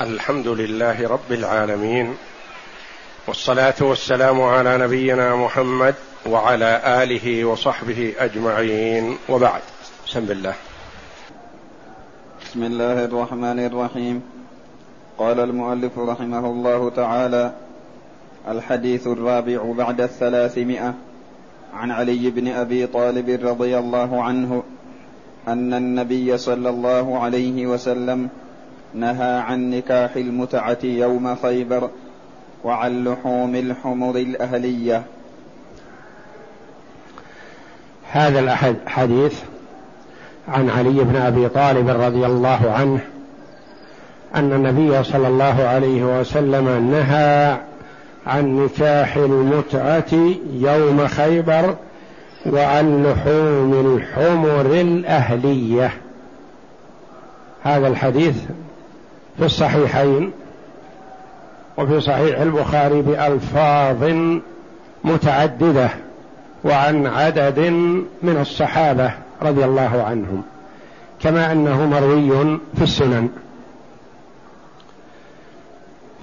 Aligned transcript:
الحمد 0.00 0.48
لله 0.48 1.08
رب 1.08 1.30
العالمين 1.30 2.14
والصلاة 3.26 3.74
والسلام 3.80 4.42
على 4.42 4.78
نبينا 4.78 5.36
محمد 5.36 5.94
وعلى 6.26 6.82
آله 7.02 7.44
وصحبه 7.44 8.14
أجمعين. 8.18 9.16
وبعد 9.28 9.60
بسم 10.06 10.18
الله. 10.18 10.54
بسم 12.42 12.62
الله 12.62 13.04
الرحمن 13.04 13.66
الرحيم. 13.66 14.22
قال 15.18 15.40
المؤلف 15.40 15.98
رحمه 15.98 16.46
الله 16.46 16.90
تعالى 16.90 17.52
الحديث 18.48 19.06
الرابع 19.06 19.72
بعد 19.72 20.00
الثلاثمائة 20.00 20.94
عن 21.74 21.90
علي 21.90 22.30
بن 22.30 22.48
أبي 22.48 22.86
طالب 22.86 23.46
رضي 23.46 23.78
الله 23.78 24.22
عنه 24.22 24.62
أن 25.48 25.74
النبي 25.74 26.38
صلى 26.38 26.68
الله 26.68 27.18
عليه 27.18 27.66
وسلم 27.66 28.28
نهى 28.94 29.38
عن 29.38 29.70
نكاح 29.70 30.16
المتعة 30.16 30.78
يوم 30.82 31.36
خيبر 31.36 31.90
وعن 32.64 33.04
لحوم 33.04 33.56
الحمر 33.56 34.16
الأهلية. 34.16 35.02
هذا 38.10 38.40
الحديث 38.40 39.40
عن 40.48 40.70
علي 40.70 41.04
بن 41.04 41.16
أبي 41.16 41.48
طالب 41.48 41.88
رضي 41.88 42.26
الله 42.26 42.72
عنه 42.72 43.00
أن 44.34 44.52
النبي 44.52 45.04
صلى 45.04 45.28
الله 45.28 45.62
عليه 45.62 46.20
وسلم 46.20 46.90
نهى 46.90 47.58
عن 48.26 48.64
نكاح 48.64 49.16
المتعة 49.16 50.34
يوم 50.52 51.06
خيبر 51.06 51.76
وعن 52.46 53.02
لحوم 53.02 53.96
الحمر 53.96 54.66
الأهلية. 54.66 55.90
هذا 57.62 57.88
الحديث 57.88 58.36
في 59.38 59.44
الصحيحين 59.44 60.32
وفي 61.78 62.00
صحيح 62.00 62.40
البخاري 62.40 63.02
بألفاظ 63.02 64.12
متعددة 65.04 65.90
وعن 66.64 67.06
عدد 67.06 67.58
من 68.22 68.38
الصحابة 68.40 69.12
رضي 69.42 69.64
الله 69.64 70.02
عنهم 70.02 70.42
كما 71.20 71.52
أنه 71.52 71.86
مروي 71.86 72.58
في 72.76 72.82
السنن. 72.82 73.28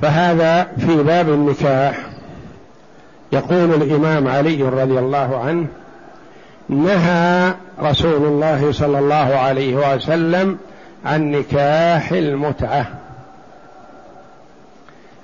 فهذا 0.01 0.63
في 0.63 1.03
باب 1.03 1.29
النكاح. 1.29 1.97
يقول 3.31 3.73
الإمام 3.73 4.27
علي 4.27 4.63
رضي 4.63 4.99
الله 4.99 5.39
عنه 5.45 5.67
نهى 6.69 7.53
رسول 7.81 8.25
الله 8.25 8.71
صلى 8.71 8.99
الله 8.99 9.15
عليه 9.15 9.95
وسلم 9.95 10.57
عن 11.05 11.31
نكاح 11.31 12.11
المتعة. 12.11 13.00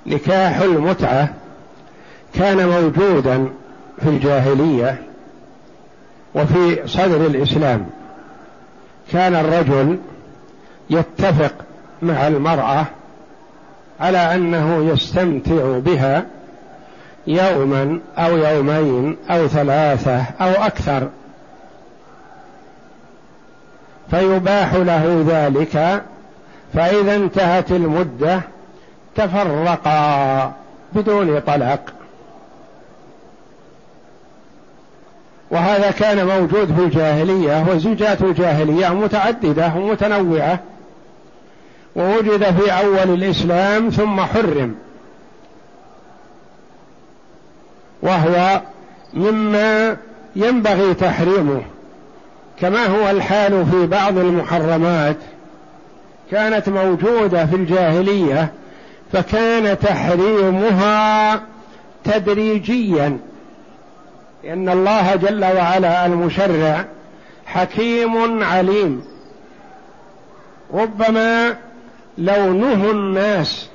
نكاح 0.08 0.58
المتعة 0.60 1.28
كان 2.34 2.68
موجودا 2.68 3.48
في 4.02 4.08
الجاهلية 4.08 5.02
وفي 6.34 6.86
صدر 6.86 7.26
الإسلام. 7.26 7.86
كان 9.12 9.34
الرجل 9.34 9.98
يتفق 10.90 11.54
مع 12.02 12.28
المرأة 12.28 12.86
على 14.00 14.34
أنه 14.34 14.90
يستمتع 14.92 15.78
بها 15.78 16.26
يوما 17.26 18.00
أو 18.18 18.36
يومين 18.36 19.16
أو 19.30 19.48
ثلاثة 19.48 20.24
أو 20.40 20.50
أكثر. 20.50 21.08
فيباح 24.10 24.74
له 24.74 25.24
ذلك 25.28 26.02
فإذا 26.74 27.16
انتهت 27.16 27.72
المدة 27.72 28.40
تفرقا 29.18 30.52
بدون 30.92 31.38
طلاق. 31.38 31.80
وهذا 35.50 35.90
كان 35.90 36.26
موجود 36.26 36.74
في 36.74 36.84
الجاهلية 36.84 37.66
وزوجات 37.70 38.22
الجاهلية 38.22 38.88
متعددة 38.88 39.72
ومتنوعة 39.76 40.60
ووجد 41.96 42.44
في 42.44 42.72
أول 42.72 43.14
الإسلام 43.14 43.90
ثم 43.90 44.20
حرم. 44.20 44.74
وهو 48.02 48.60
مما 49.14 49.96
ينبغي 50.36 50.94
تحريمه. 50.94 51.62
كما 52.60 52.86
هو 52.86 53.10
الحال 53.10 53.66
في 53.66 53.86
بعض 53.86 54.18
المحرمات 54.18 55.16
كانت 56.30 56.68
موجودة 56.68 57.46
في 57.46 57.56
الجاهلية 57.56 58.52
فكان 59.12 59.78
تحريمها 59.78 61.40
تدريجيا 62.04 63.18
لأن 64.44 64.68
الله 64.68 65.16
جل 65.16 65.44
وعلا 65.44 66.06
المشرع 66.06 66.84
حكيم 67.46 68.44
عليم. 68.44 69.04
ربما 70.74 71.56
لو 72.18 72.52
نهى 72.52 72.90
الناس 72.90 73.68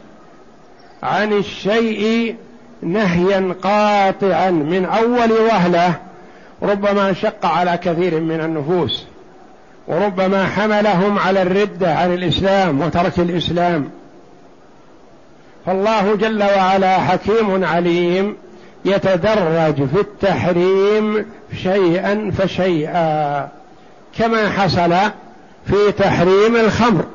عن 1.04 1.34
الشيء 1.34 2.36
نهيا 2.82 3.56
قاطعا 3.64 4.50
من 4.52 4.86
أول 4.86 5.32
وهلة 5.32 5.96
ربما 6.64 7.14
شق 7.14 7.46
على 7.46 7.78
كثير 7.78 8.20
من 8.20 8.42
النفوس 8.42 9.06
وربما 9.88 10.46
حملهم 10.48 11.20
على 11.20 11.42
الردة 11.42 11.96
عن 11.96 12.14
الإسلام 12.14 12.82
وترك 12.82 13.20
الإسلام. 13.20 13.90
فالله 15.66 16.16
جل 16.16 16.44
وعلا 16.44 16.98
حكيم 16.98 17.64
عليم 17.64 18.36
يتدرج 18.86 19.76
في 19.76 20.00
التحريم 20.02 21.26
شيئا 21.64 22.32
فشيئا 22.38 23.50
كما 24.18 24.50
حصل 24.50 24.94
في 25.66 25.92
تحريم 25.98 26.56
الخمر. 26.56 27.06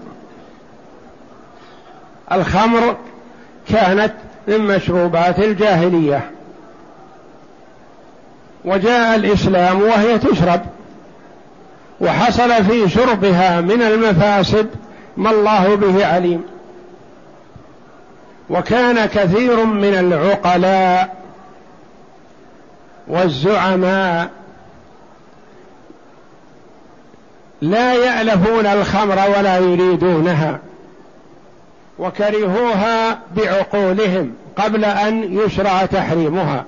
الخمر 2.32 2.96
كانت 3.68 4.12
من 4.48 4.58
مشروبات 4.58 5.38
الجاهلية 5.38 6.30
وجاء 8.64 9.16
الإسلام 9.16 9.82
وهي 9.82 10.18
تشرب 10.18 10.60
وحصل 12.00 12.64
في 12.64 12.88
شربها 12.88 13.60
من 13.60 13.82
المفاسد 13.82 14.66
ما 15.16 15.30
الله 15.30 15.74
به 15.74 16.06
عليم. 16.06 16.42
وكان 18.50 19.06
كثير 19.06 19.64
من 19.64 19.94
العقلاء 19.94 21.16
والزعماء 23.08 24.30
لا 27.60 27.94
يألفون 27.94 28.66
الخمر 28.66 29.18
ولا 29.38 29.58
يريدونها 29.58 30.58
وكرهوها 31.98 33.18
بعقولهم 33.36 34.32
قبل 34.56 34.84
أن 34.84 35.38
يشرع 35.38 35.86
تحريمها. 35.86 36.64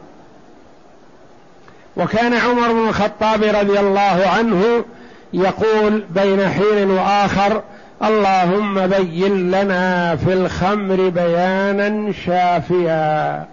وكان 1.97 2.35
عمر 2.35 2.73
بن 2.73 2.89
الخطاب 2.89 3.43
رضي 3.43 3.81
الله 3.81 4.29
عنه 4.37 4.85
يقول 5.33 6.05
بين 6.11 6.49
حين 6.49 6.91
وآخر 6.91 7.63
اللهم 8.03 8.87
بين 8.87 9.51
لنا 9.51 10.17
في 10.17 10.33
الخمر 10.33 11.09
بيانا 11.09 12.13
شافيا. 12.13 13.47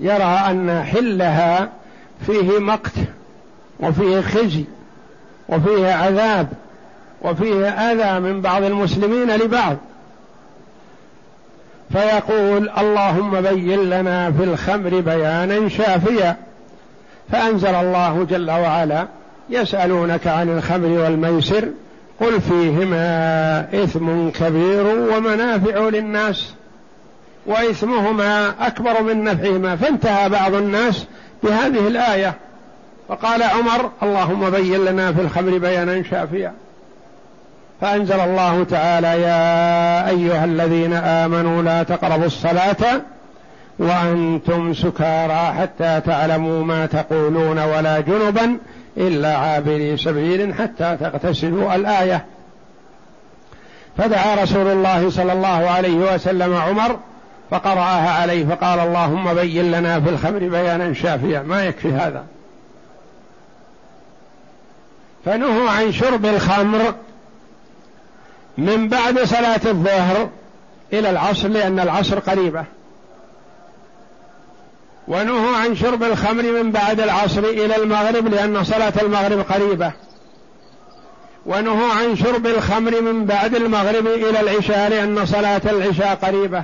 يرى 0.00 0.40
أن 0.50 0.82
حلها 0.84 1.68
فيه 2.26 2.58
مقت 2.58 2.92
وفيه 3.80 4.20
خزي 4.20 4.64
وفيه 5.48 5.92
عذاب 5.92 6.48
وفيه 7.22 7.68
آذى 7.68 8.20
من 8.20 8.40
بعض 8.40 8.62
المسلمين 8.62 9.36
لبعض. 9.36 9.76
فيقول 11.92 12.70
اللهم 12.78 13.40
بين 13.40 13.90
لنا 13.90 14.32
في 14.32 14.44
الخمر 14.44 15.00
بيانا 15.00 15.68
شافيا. 15.68 16.36
فأنزل 17.32 17.74
الله 17.74 18.26
جل 18.30 18.50
وعلا 18.50 19.06
يسألونك 19.50 20.26
عن 20.26 20.48
الخمر 20.48 20.88
والميسر 20.88 21.68
قل 22.20 22.40
فيهما 22.40 23.66
إثم 23.74 24.28
كبير 24.28 24.86
ومنافع 24.86 25.78
للناس 25.88 26.54
وإثمهما 27.46 28.54
أكبر 28.60 29.02
من 29.02 29.24
نفعهما 29.24 29.76
فانتهى 29.76 30.28
بعض 30.28 30.54
الناس 30.54 31.06
بهذه 31.42 31.88
الآية. 31.88 32.34
فقال 33.08 33.42
عمر 33.42 33.90
اللهم 34.02 34.50
بين 34.50 34.84
لنا 34.84 35.12
في 35.12 35.20
الخمر 35.20 35.58
بيانا 35.58 36.02
شافيا. 36.02 36.52
فأنزل 37.80 38.20
الله 38.20 38.64
تعالى 38.64 39.22
يا 39.22 40.08
أيها 40.08 40.44
الذين 40.44 40.92
آمنوا 40.92 41.62
لا 41.62 41.82
تقربوا 41.82 42.26
الصلاة 42.26 43.02
وأنتم 43.78 44.74
سكارى 44.74 45.54
حتى 45.58 46.00
تعلموا 46.06 46.64
ما 46.64 46.86
تقولون 46.86 47.58
ولا 47.58 48.00
جنبا 48.00 48.56
إلا 48.96 49.36
عابري 49.36 49.96
سبيل 49.96 50.54
حتى 50.54 50.96
تغتسلوا 51.00 51.74
الآية. 51.74 52.24
فدعا 53.98 54.34
رسول 54.34 54.66
الله 54.66 55.10
صلى 55.10 55.32
الله 55.32 55.70
عليه 55.70 56.14
وسلم 56.14 56.54
عمر 56.54 56.98
فقرأها 57.50 58.10
عليه 58.10 58.44
فقال 58.46 58.78
اللهم 58.78 59.34
بين 59.34 59.70
لنا 59.70 60.00
في 60.00 60.10
الخمر 60.10 60.38
بيانا 60.38 60.94
شافيا. 60.94 61.42
ما 61.42 61.64
يكفي 61.64 61.92
هذا. 61.92 62.24
فنهوا 65.24 65.70
عن 65.70 65.92
شرب 65.92 66.26
الخمر 66.26 66.94
من 68.58 68.88
بعد 68.88 69.18
صلاة 69.18 69.60
الظهر 69.66 70.28
إلى 70.92 71.10
العصر 71.10 71.48
لأن 71.48 71.80
العصر 71.80 72.18
قريبة. 72.18 72.64
ونهوا 75.10 75.56
عن 75.56 75.76
شرب 75.76 76.02
الخمر 76.02 76.42
من 76.42 76.70
بعد 76.70 77.00
العصر 77.00 77.44
إلى 77.44 77.76
المغرب 77.76 78.26
لأن 78.28 78.64
صلاة 78.64 78.92
المغرب 79.02 79.40
قريبة. 79.40 79.92
ونهوا 81.46 81.92
عن 81.92 82.16
شرب 82.16 82.46
الخمر 82.46 83.00
من 83.00 83.24
بعد 83.24 83.54
المغرب 83.54 84.06
إلى 84.06 84.40
العشاء 84.40 84.90
لأن 84.90 85.26
صلاة 85.26 85.60
العشاء 85.64 86.14
قريبة. 86.14 86.62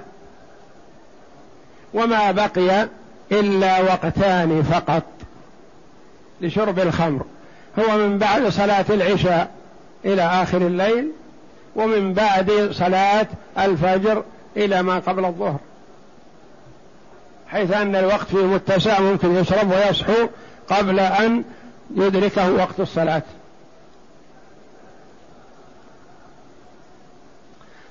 وما 1.94 2.30
بقي 2.30 2.88
إلا 3.32 3.80
وقتان 3.80 4.62
فقط 4.62 5.02
لشرب 6.40 6.78
الخمر. 6.78 7.22
هو 7.78 7.98
من 7.98 8.18
بعد 8.18 8.48
صلاة 8.48 8.84
العشاء 8.90 9.50
إلى 10.04 10.22
آخر 10.22 10.58
الليل 10.58 11.10
ومن 11.76 12.12
بعد 12.12 12.70
صلاة 12.72 13.26
الفجر 13.58 14.22
إلى 14.56 14.82
ما 14.82 14.98
قبل 14.98 15.24
الظهر. 15.24 15.58
حيث 17.48 17.72
أن 17.72 17.96
الوقت 17.96 18.26
فيه 18.26 18.46
متسع 18.46 19.00
ممكن 19.00 19.36
يشرب 19.36 19.70
ويصحو 19.70 20.28
قبل 20.68 21.00
أن 21.00 21.44
يدركه 21.96 22.50
وقت 22.50 22.80
الصلاة. 22.80 23.22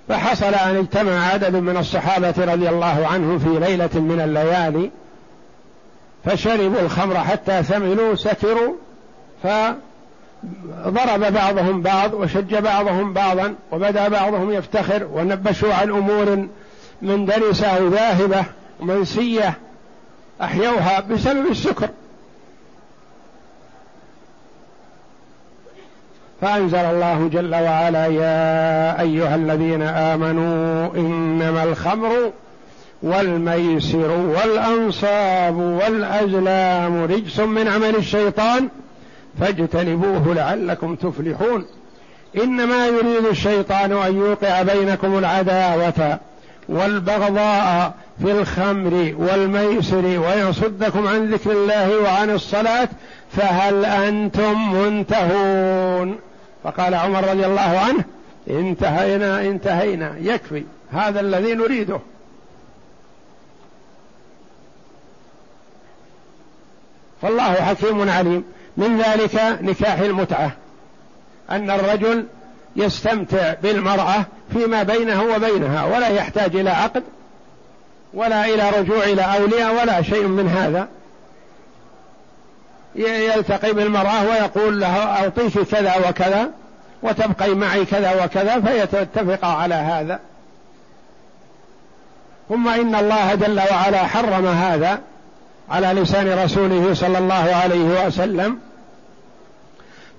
فحصل 0.09 0.53
أن 0.53 0.75
اجتمع 0.75 1.27
عدد 1.27 1.55
من 1.55 1.77
الصحابة 1.77 2.33
رضي 2.37 2.69
الله 2.69 3.07
عنهم 3.07 3.39
في 3.39 3.59
ليلة 3.59 3.89
من 3.93 4.21
الليالي 4.23 4.91
فشربوا 6.25 6.79
الخمر 6.79 7.15
حتى 7.15 7.63
ثمنوا 7.63 8.15
سكروا 8.15 8.75
فضرب 9.43 11.33
بعضهم 11.33 11.81
بعض 11.81 12.13
وشج 12.13 12.55
بعضهم 12.55 13.13
بعضا 13.13 13.55
وبدأ 13.71 14.07
بعضهم 14.07 14.51
يفتخر 14.51 15.07
ونبشوا 15.13 15.73
عن 15.73 15.89
أمور 15.89 16.47
مندرسه 17.01 17.83
وذاهبه 17.83 18.45
ومنسيه 18.79 19.57
أحيوها 20.41 20.99
بسبب 20.99 21.51
السكر. 21.51 21.89
فأنزل 26.41 26.77
الله 26.77 27.29
جل 27.33 27.55
وعلا 27.55 28.05
يا 28.05 29.01
أيها 29.01 29.35
الذين 29.35 29.81
آمنوا 29.81 30.95
إنما 30.95 31.63
الخمر 31.63 32.31
والميسر 33.03 34.11
والأنصاب 34.11 35.55
والأزلام 35.57 37.03
رجس 37.03 37.39
من 37.39 37.67
عمل 37.67 37.95
الشيطان 37.95 38.69
فاجتنبوه 39.39 40.33
لعلكم 40.33 40.95
تفلحون. 40.95 41.65
إنما 42.43 42.87
يريد 42.87 43.25
الشيطان 43.25 43.91
أن 43.91 44.15
يوقع 44.17 44.61
بينكم 44.61 45.17
العداوة 45.17 46.19
والبغضاء 46.69 47.93
في 48.21 48.31
الخمر 48.31 49.13
والميسر 49.17 50.05
ويصدكم 50.05 51.07
عن 51.07 51.31
ذكر 51.31 51.51
الله 51.51 51.99
وعن 51.99 52.29
الصلاة 52.29 52.89
فهل 53.31 53.85
أنتم 53.85 54.73
منتهون؟ 54.73 56.19
فقال 56.63 56.93
عمر 56.93 57.29
رضي 57.29 57.45
الله 57.45 57.79
عنه 57.79 58.03
انتهينا 58.49 59.41
انتهينا 59.41 60.15
يكفي 60.19 60.63
هذا 60.91 61.19
الذي 61.19 61.53
نريده. 61.53 61.99
فالله 67.21 67.53
حكيم 67.53 68.09
عليم. 68.09 68.43
من 68.77 69.01
ذلك 69.01 69.57
نكاح 69.61 69.99
المتعة 69.99 70.51
أن 71.51 71.69
الرجل 71.69 72.25
يستمتع 72.75 73.53
بالمرأة 73.63 74.25
فيما 74.53 74.83
بينه 74.83 75.23
وبينها 75.23 75.85
ولا 75.85 76.07
يحتاج 76.07 76.55
إلى 76.55 76.69
عقد 76.69 77.03
ولا 78.13 78.45
إلى 78.45 78.69
رجوع 78.69 79.03
إلى 79.03 79.21
أولياء 79.21 79.81
ولا 79.81 80.01
شيء 80.01 80.27
من 80.27 80.49
هذا. 80.49 80.87
يلتقي 82.95 83.73
بالمرأة 83.73 84.23
ويقول 84.29 84.79
لها 84.79 85.21
أعطيك 85.23 85.59
كذا 85.59 86.09
وكذا 86.09 86.49
وتبقي 87.03 87.55
معي 87.55 87.85
كذا 87.85 88.23
وكذا 88.23 88.61
فيتفق 88.61 89.45
على 89.45 89.75
هذا. 89.75 90.19
ثم 92.49 92.67
إن 92.67 92.95
الله 92.95 93.35
جل 93.35 93.61
وعلا 93.71 94.07
حرم 94.07 94.47
هذا 94.47 94.99
على 95.69 95.87
لسان 95.87 96.43
رسوله 96.43 96.93
صلى 96.93 97.17
الله 97.17 97.55
عليه 97.63 98.07
وسلم. 98.07 98.59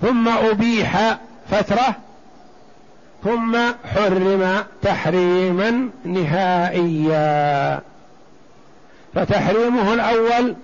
ثم 0.03 0.29
أبيح 0.29 1.19
فترة 1.51 1.97
ثم 3.27 3.57
حرم 3.95 4.65
تحريما 4.83 5.89
نهائيا. 6.05 7.81
فتحريمه 9.15 9.95
الأول 9.95 10.55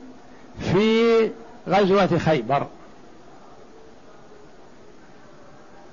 في 0.61 1.31
غزوة 1.69 2.19
خيبر. 2.19 2.67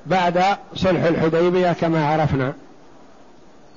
بعد 0.06 0.44
صلح 0.75 1.04
الحديبية 1.04 1.71
كما 1.71 2.06
عرفنا. 2.06 2.54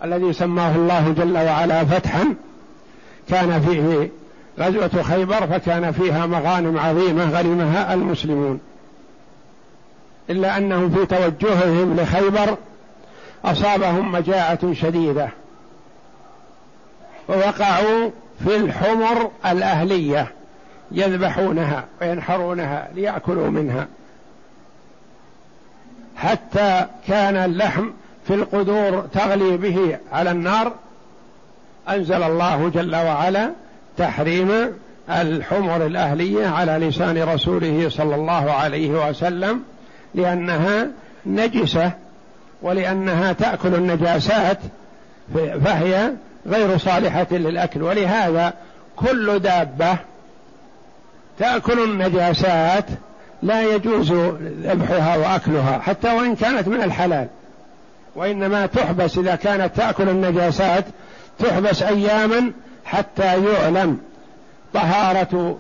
الذي 0.05 0.33
سماه 0.33 0.77
الله 0.77 1.15
جل 1.19 1.39
وعلا 1.39 1.85
فتحا. 1.85 2.35
كان 3.29 3.61
فيه 3.61 4.11
غزوة 4.59 5.03
خيبر 5.03 5.47
فكان 5.47 5.93
فيها 5.93 6.27
مغانم 6.27 6.79
عظيمة 6.79 7.31
غنمها 7.31 7.95
المسلمون. 7.95 8.61
إلا 10.31 10.57
أنهم 10.59 10.91
في 10.91 11.07
توجههم 11.07 11.97
لخيبر 12.01 12.57
أصابهم 13.45 14.13
مجاعة 14.13 14.73
شديدة. 14.73 15.29
ووقعوا 17.29 18.11
في 18.45 18.57
الحمر 18.57 19.31
الأهلية 19.47 20.33
يذبحونها 20.93 21.85
وينحرونها 22.01 22.89
ليأكلوا 22.95 23.51
منها. 23.51 23.87
حتى 26.17 26.87
كان 27.09 27.37
اللحم 27.37 27.91
في 28.27 28.35
القدور 28.35 29.01
تغلي 29.01 29.57
به 29.57 29.99
على 30.13 30.31
النار. 30.31 30.73
أنزل 31.89 32.23
الله 32.23 32.69
جل 32.69 32.97
وعلا 32.97 33.51
تحريم 33.97 34.73
الحمر 35.11 35.87
الأهلية 35.87 36.47
على 36.47 36.73
لسان 36.73 37.23
رسوله 37.23 37.89
صلى 37.89 38.15
الله 38.15 38.53
عليه 38.53 39.09
وسلم 39.09 39.63
لأنها 40.15 40.89
نجسة 41.27 41.93
ولأنها 42.63 43.33
تأكل 43.33 43.75
النجاسات 43.75 44.59
فهي 45.65 46.13
غير 46.47 46.79
صالحة 46.79 47.27
للأكل. 47.31 47.83
ولهذا 47.83 48.53
كل 48.97 49.39
دابة 49.39 49.97
تأكل 51.39 51.85
النجاسات 51.85 52.85
لا 53.43 53.63
يجوز 53.63 54.13
ذبحها 54.63 55.17
وأكلها 55.17 55.79
حتى 55.79 56.15
وإن 56.15 56.37
كانت 56.37 56.69
من 56.69 56.83
الحلال. 56.83 57.29
وإنما 58.17 58.67
تحبس 58.67 59.19
إذا 59.19 59.35
كانت 59.35 59.77
تأكل 59.77 60.09
النجاسات 60.09 60.85
تحبس 61.39 61.83
أياما 61.83 62.53
حتى 62.85 63.45
يعلم 63.45 63.99
طهارة 64.75 65.59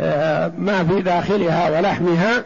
آه، 0.00 0.52
ما 0.58 0.84
في 0.84 1.02
داخلها 1.02 1.70
ولحمها 1.70 2.44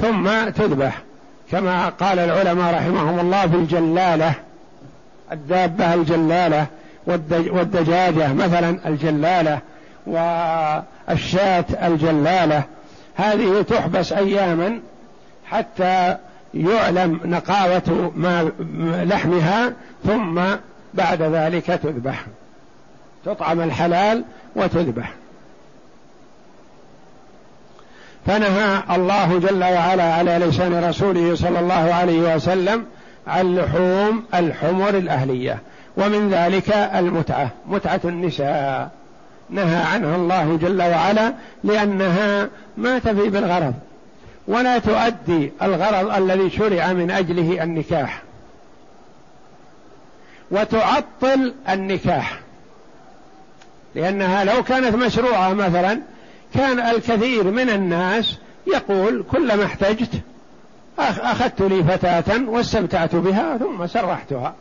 ثم 0.00 0.48
تذبح. 0.48 1.02
كما 1.50 1.88
قال 1.88 2.18
العلماء 2.18 2.74
رحمهم 2.74 3.20
الله 3.20 3.46
في 3.46 3.56
الجلالة 3.56 4.34
الدابة 5.32 5.94
الجلالة 5.94 6.66
والدجاجة 7.06 8.32
مثلا 8.32 8.88
الجلالة 8.88 9.58
والشاة 10.06 11.64
الجلالة 11.82 12.62
هذه 13.16 13.62
تحبس 13.62 14.12
أياما 14.12 14.80
حتى 15.46 16.16
يعلم 16.54 17.20
نقاوة 17.24 18.12
ما 18.16 18.50
لحمها 19.04 19.72
ثم 20.04 20.40
بعد 20.94 21.22
ذلك 21.22 21.66
تذبح 21.66 22.26
تطعم 23.24 23.60
الحلال 23.60 24.24
وتذبح. 24.56 25.12
فنهى 28.26 28.82
الله 28.90 29.38
جل 29.38 29.64
وعلا 29.64 30.14
على 30.14 30.38
لسان 30.38 30.84
رسوله 30.84 31.34
صلى 31.34 31.60
الله 31.60 31.94
عليه 31.94 32.34
وسلم 32.34 32.84
عن 33.26 33.56
لحوم 33.56 34.24
الحمر 34.34 34.88
الأهلية 34.88 35.58
ومن 35.96 36.30
ذلك 36.30 36.72
المتعة 36.72 37.50
متعة 37.66 38.00
النساء. 38.04 38.90
نهى 39.50 39.76
عنها 39.76 40.16
الله 40.16 40.58
جل 40.62 40.82
وعلا 40.82 41.32
لأنها 41.64 42.48
ما 42.76 42.98
تفي 42.98 43.28
بالغرض 43.28 43.74
ولا 44.48 44.78
تؤدي 44.78 45.52
الغرض 45.62 46.14
الذي 46.16 46.50
شرع 46.50 46.92
من 46.92 47.10
أجله 47.10 47.62
النكاح 47.62 48.22
وتعطل 50.50 51.54
النكاح 51.68 52.38
لأنها 53.94 54.44
لو 54.44 54.62
كانت 54.62 54.94
مشروعة 54.94 55.52
مثلا 55.52 56.00
كان 56.54 56.80
الكثير 56.80 57.44
من 57.44 57.70
الناس 57.70 58.38
يقول 58.66 59.24
كلما 59.30 59.64
احتجت 59.64 60.10
أخذت 60.98 61.62
لي 61.62 61.84
فتاة 61.84 62.48
واستمتعت 62.48 63.14
بها 63.14 63.58
ثم 63.58 63.86
سرحتها. 63.86 64.54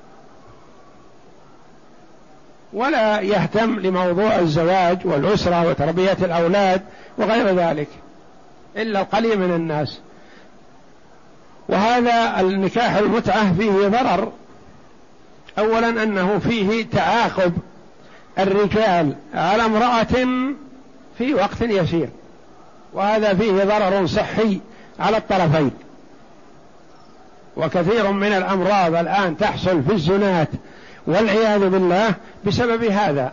ولا 2.73 3.21
يهتم 3.21 3.79
لموضوع 3.79 4.39
الزواج 4.39 4.99
والأسرة 5.03 5.69
وتربية 5.69 6.17
الأولاد 6.21 6.81
وغير 7.17 7.55
ذلك 7.55 7.87
إلا 8.77 9.01
القليل 9.01 9.39
من 9.39 9.55
الناس. 9.55 9.99
وهذا 11.69 12.39
النكاح 12.39 12.95
المتعة 12.95 13.53
فيه 13.53 13.87
ضرر. 13.87 14.31
أولا 15.59 16.03
أنه 16.03 16.39
فيه 16.39 16.85
تعاقب 16.85 17.53
الرجال 18.39 19.15
على 19.33 19.65
امرأة 19.65 20.27
في 21.21 21.33
وقت 21.33 21.61
يسير. 21.61 22.09
وهذا 22.93 23.33
فيه 23.33 23.51
ضرر 23.51 24.07
صحي 24.07 24.59
على 24.99 25.17
الطرفين. 25.17 25.71
وكثير 27.57 28.11
من 28.11 28.33
الأمراض 28.33 28.95
الآن 28.95 29.37
تحصل 29.37 29.83
في 29.83 29.93
الزنات 29.93 30.47
والعياذ 31.07 31.69
بالله 31.69 32.13
بسبب 32.45 32.83
هذا 32.83 33.31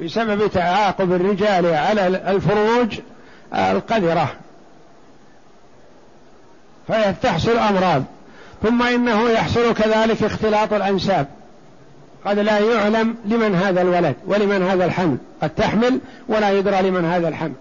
بسبب 0.00 0.50
تعاقب 0.50 1.12
الرجال 1.12 1.66
على 1.66 2.06
الفروج 2.06 2.98
القذرة. 3.54 4.32
فتحصل 6.88 7.58
أمراض. 7.58 8.02
ثم 8.62 8.82
إنه 8.82 9.30
يحصل 9.30 9.74
كذلك 9.74 10.22
اختلاط 10.22 10.72
الأنساب. 10.72 11.26
قد 12.26 12.38
لا 12.38 12.58
يعلم 12.58 13.16
لمن 13.24 13.54
هذا 13.54 13.82
الولد 13.82 14.14
ولمن 14.26 14.62
هذا 14.62 14.84
الحمل. 14.84 15.16
قد 15.42 15.50
تحمل 15.50 15.98
ولا 16.28 16.50
يدرى 16.50 16.82
لمن 16.82 17.04
هذا 17.04 17.28
الحمل. 17.28 17.52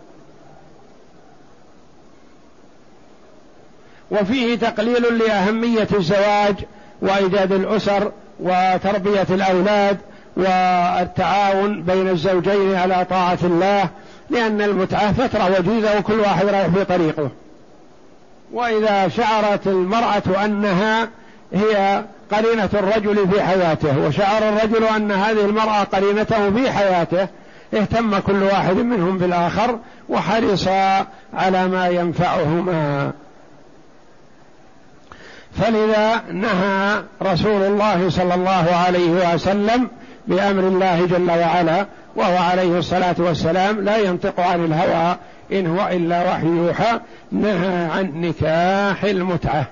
وفيه 4.12 4.56
تقليل 4.56 5.18
لأهمية 5.18 5.88
الزواج 5.94 6.56
وإيجاد 7.02 7.52
الأسر 7.52 8.12
وتربية 8.40 9.28
الأولاد 9.30 9.98
والتعاون 10.38 11.84
بين 11.84 12.10
الزوجين 12.10 12.76
على 12.76 13.06
طاعة 13.10 13.40
الله 13.44 13.90
لأن 14.30 14.62
المتعة 14.62 15.14
فترة 15.14 15.60
وجيزة 15.60 16.00
وكل 16.00 16.20
واحد 16.20 16.46
رايح 16.46 16.68
في 16.68 16.86
طريقه 16.86 17.30
وإذا 18.54 19.08
شعرت 19.08 19.68
المرأة 19.68 20.46
أنها 20.46 21.10
هي 21.54 22.04
قرينة 22.32 22.70
الرجل 22.74 23.28
في 23.30 23.44
حياته 23.44 24.00
وشعر 24.00 24.50
الرجل 24.50 24.84
أن 24.84 25.12
هذه 25.12 25.46
المرأة 25.46 25.84
قرينته 25.84 26.52
في 26.52 26.72
حياته 26.72 27.28
اهتم 27.74 28.20
كل 28.20 28.44
واحد 28.44 28.76
منهم 28.76 29.18
بالآخر 29.18 29.80
وحرص 30.10 30.68
على 31.34 31.68
ما 31.68 31.88
ينفعهما. 31.88 33.12
فلذا 35.60 36.22
نهى 36.32 37.04
رسول 37.24 37.62
الله 37.62 38.10
صلى 38.10 38.34
الله 38.34 38.76
عليه 38.86 39.34
وسلم 39.34 39.88
بأمر 40.28 40.64
الله 40.64 41.06
جل 41.06 41.32
وعلا 41.32 41.86
وهو 42.16 42.38
عليه 42.38 42.80
الصلاة 42.80 43.16
والسلام 43.20 43.82
لا 43.82 43.98
ينطق 43.98 44.40
عن 44.40 44.66
الهوى 44.66 45.16
إن 45.52 45.68
هو 45.68 45.88
إلا 45.88 46.30
وحي 46.30 46.48
يوحى 46.48 47.00
نهى 47.32 47.86
عن 47.86 48.22
نكاح 48.22 49.04
المتعة. 49.04 49.66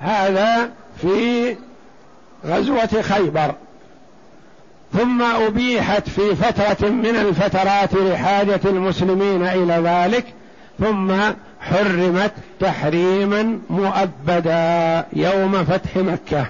هذا 0.00 0.70
في 1.02 1.56
غزوة 2.46 3.02
خيبر. 3.02 3.54
ثم 4.92 5.22
أبيحت 5.22 6.08
في 6.08 6.34
فترة 6.34 6.88
من 6.88 7.16
الفترات 7.16 7.94
لحاجة 7.94 8.60
المسلمين 8.64 9.46
إلى 9.46 9.74
ذلك 9.84 10.24
ثم 10.78 11.12
حرمت 11.60 12.32
تحريما 12.60 13.58
مؤبدا 13.70 15.06
يوم 15.12 15.64
فتح 15.64 15.96
مكة. 15.96 16.46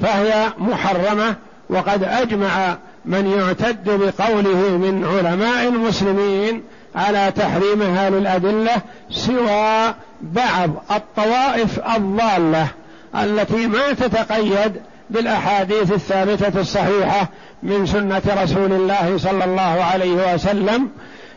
فهي 0.00 0.52
محرمة 0.58 1.34
وقد 1.70 2.04
أجمع 2.04 2.76
من 3.04 3.26
يعتد 3.26 3.90
بقوله 3.90 4.76
من 4.76 5.04
علماء 5.04 5.68
المسلمين 5.68 6.62
على 6.96 7.32
تحريمها 7.36 8.10
للأدلة 8.10 8.72
سوى 9.10 9.94
بعض 10.20 10.70
الطوائف 10.90 11.80
الضالة 11.96 12.68
التي 13.14 13.66
ما 13.66 13.92
تتقيد 13.92 14.72
بالأحاديث 15.10 15.92
الثابتة 15.92 16.60
الصحيحة 16.60 17.28
من 17.62 17.86
سنة 17.86 18.22
رسول 18.42 18.72
الله 18.72 19.18
صلى 19.18 19.44
الله 19.44 19.84
عليه 19.92 20.34
وسلم 20.34 20.88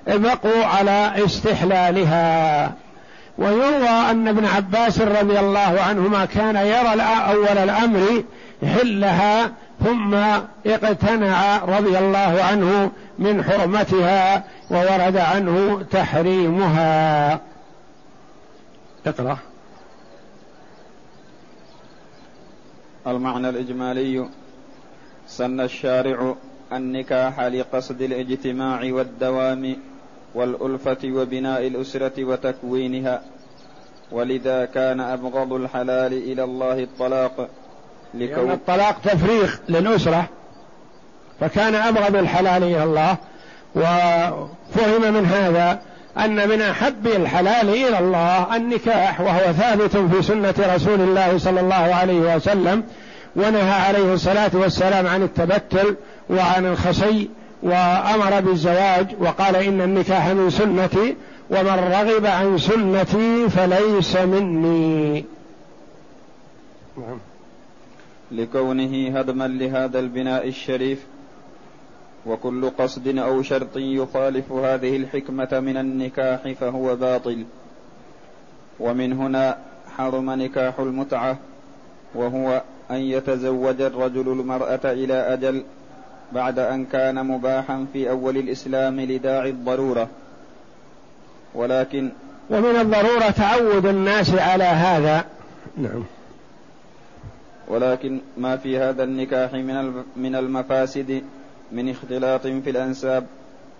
بقوا 0.07 0.65
على 0.65 1.25
استحلالها. 1.25 2.73
ويروى 3.37 3.89
أن 4.11 4.27
ابن 4.27 4.45
عباس 4.45 5.01
رضي 5.01 5.39
الله 5.39 5.81
عنهما 5.89 6.25
كان 6.25 6.55
يرى 6.55 7.01
أول 7.01 7.57
الأمر 7.57 8.23
حلها 8.75 9.51
ثم 9.83 10.13
اقتنع 10.65 11.57
رضي 11.57 11.97
الله 11.97 12.43
عنه 12.43 12.91
من 13.19 13.43
حرمتها 13.43 14.43
وورد 14.71 15.17
عنه 15.17 15.83
تحريمها. 15.91 17.39
اقرأ. 19.05 19.37
المعنى 23.07 23.49
الإجمالي 23.49 24.29
سن 25.27 25.61
الشارع 25.61 26.35
النكاح 26.73 27.41
لقصد 27.41 28.01
الإجتماع 28.01 28.81
والدوام 28.83 29.75
والألفة 30.35 30.97
وبناء 31.05 31.67
الأسرة 31.67 32.23
وتكوينها 32.23 33.21
ولذا 34.11 34.65
كان 34.65 34.99
أبغض 34.99 35.53
الحلال 35.53 36.13
إلى 36.13 36.43
الله 36.43 36.83
الطلاق 36.83 37.49
لكون 38.13 38.51
الطلاق 38.51 38.99
تفريغ 39.03 39.55
للأسرة 39.69 40.25
فكان 41.39 41.75
أبغض 41.75 42.15
الحلال 42.15 42.63
إلى 42.63 42.83
الله 42.83 43.17
وفهم 43.75 45.13
من 45.13 45.25
هذا 45.25 45.79
أن 46.17 46.49
من 46.49 46.61
أحب 46.61 47.07
الحلال 47.07 47.69
إلى 47.69 47.99
الله 47.99 48.55
النكاح 48.55 49.21
وهو 49.21 49.53
ثابت 49.53 49.97
في 49.97 50.21
سنة 50.21 50.53
رسول 50.75 51.01
الله 51.01 51.37
صلى 51.37 51.59
الله 51.59 51.75
عليه 51.75 52.35
وسلم 52.35 52.83
ونهى 53.35 53.71
عليه 53.71 54.13
الصلاة 54.13 54.51
والسلام 54.53 55.07
عن 55.07 55.23
التبتل 55.23 55.95
وعن 56.29 56.65
الخصي 56.65 57.29
وأمر 57.63 58.39
بالزواج 58.39 59.07
وقال 59.19 59.55
إن 59.55 59.81
النكاح 59.81 60.27
من 60.27 60.49
سنتي 60.49 61.15
ومن 61.49 61.91
رغب 61.93 62.25
عن 62.25 62.57
سنتي 62.57 63.49
فليس 63.49 64.15
مني. 64.15 65.25
نعم. 66.97 67.19
لكونه 68.31 69.19
هدما 69.19 69.47
لهذا 69.47 69.99
البناء 69.99 70.47
الشريف 70.47 71.05
وكل 72.25 72.69
قصد 72.69 73.17
أو 73.17 73.41
شرط 73.41 73.77
يخالف 73.77 74.51
هذه 74.51 74.97
الحكمة 74.97 75.59
من 75.59 75.77
النكاح 75.77 76.51
فهو 76.51 76.95
باطل. 76.95 77.45
ومن 78.79 79.13
هنا 79.13 79.57
حرم 79.97 80.31
نكاح 80.31 80.79
المتعة 80.79 81.37
وهو 82.15 82.61
أن 82.91 82.95
يتزوج 82.95 83.81
الرجل 83.81 84.27
المرأة 84.31 84.79
إلى 84.85 85.13
أجل 85.13 85.63
بعد 86.31 86.59
أن 86.59 86.85
كان 86.85 87.25
مباحا 87.25 87.85
في 87.93 88.09
أول 88.09 88.37
الإسلام 88.37 88.99
لداعي 88.99 89.49
الضرورة. 89.49 90.07
ولكن 91.55 92.09
ومن 92.49 92.75
الضرورة 92.75 93.29
تعود 93.29 93.85
الناس 93.85 94.33
على 94.33 94.63
هذا. 94.63 95.25
نعم. 95.77 96.03
ولكن 97.69 98.19
ما 98.37 98.57
في 98.57 98.77
هذا 98.77 99.03
النكاح 99.03 99.53
من 99.53 100.03
من 100.15 100.35
المفاسد 100.35 101.21
من 101.71 101.89
اختلاط 101.89 102.41
في 102.41 102.69
الأنساب 102.69 103.25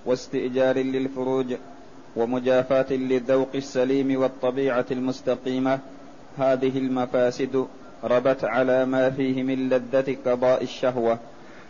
واستئجار 0.05 0.77
للفروج 0.77 1.45
ومجافاة 2.15 2.93
للذوق 2.93 3.49
السليم 3.55 4.21
والطبيعة 4.21 4.85
المستقيمة. 4.91 5.79
هذه 6.37 6.77
المفاسد 6.77 7.65
ربت 8.03 8.43
على 8.43 8.85
ما 8.85 9.09
فيه 9.09 9.43
من 9.43 9.69
لذة 9.69 10.17
قضاء 10.25 10.63
الشهوة. 10.63 11.17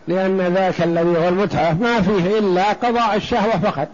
لأن 0.08 0.40
ذاك 0.40 0.82
الذي 0.82 1.18
هو 1.18 1.28
المتعة 1.28 1.72
ما 1.72 2.02
فيه 2.02 2.38
إلا 2.38 2.72
قضاء 2.72 3.16
الشهوة 3.16 3.58
فقط. 3.58 3.88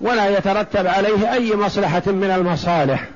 ولا 0.00 0.38
يترتب 0.38 0.86
عليه 0.86 1.32
أي 1.32 1.56
مصلحة 1.56 2.02
من 2.06 2.30
المصالح. 2.30 3.08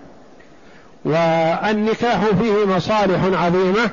والنكاح 1.05 2.25
فيه 2.25 2.65
مصالح 2.65 3.25
عظيمة 3.25 3.91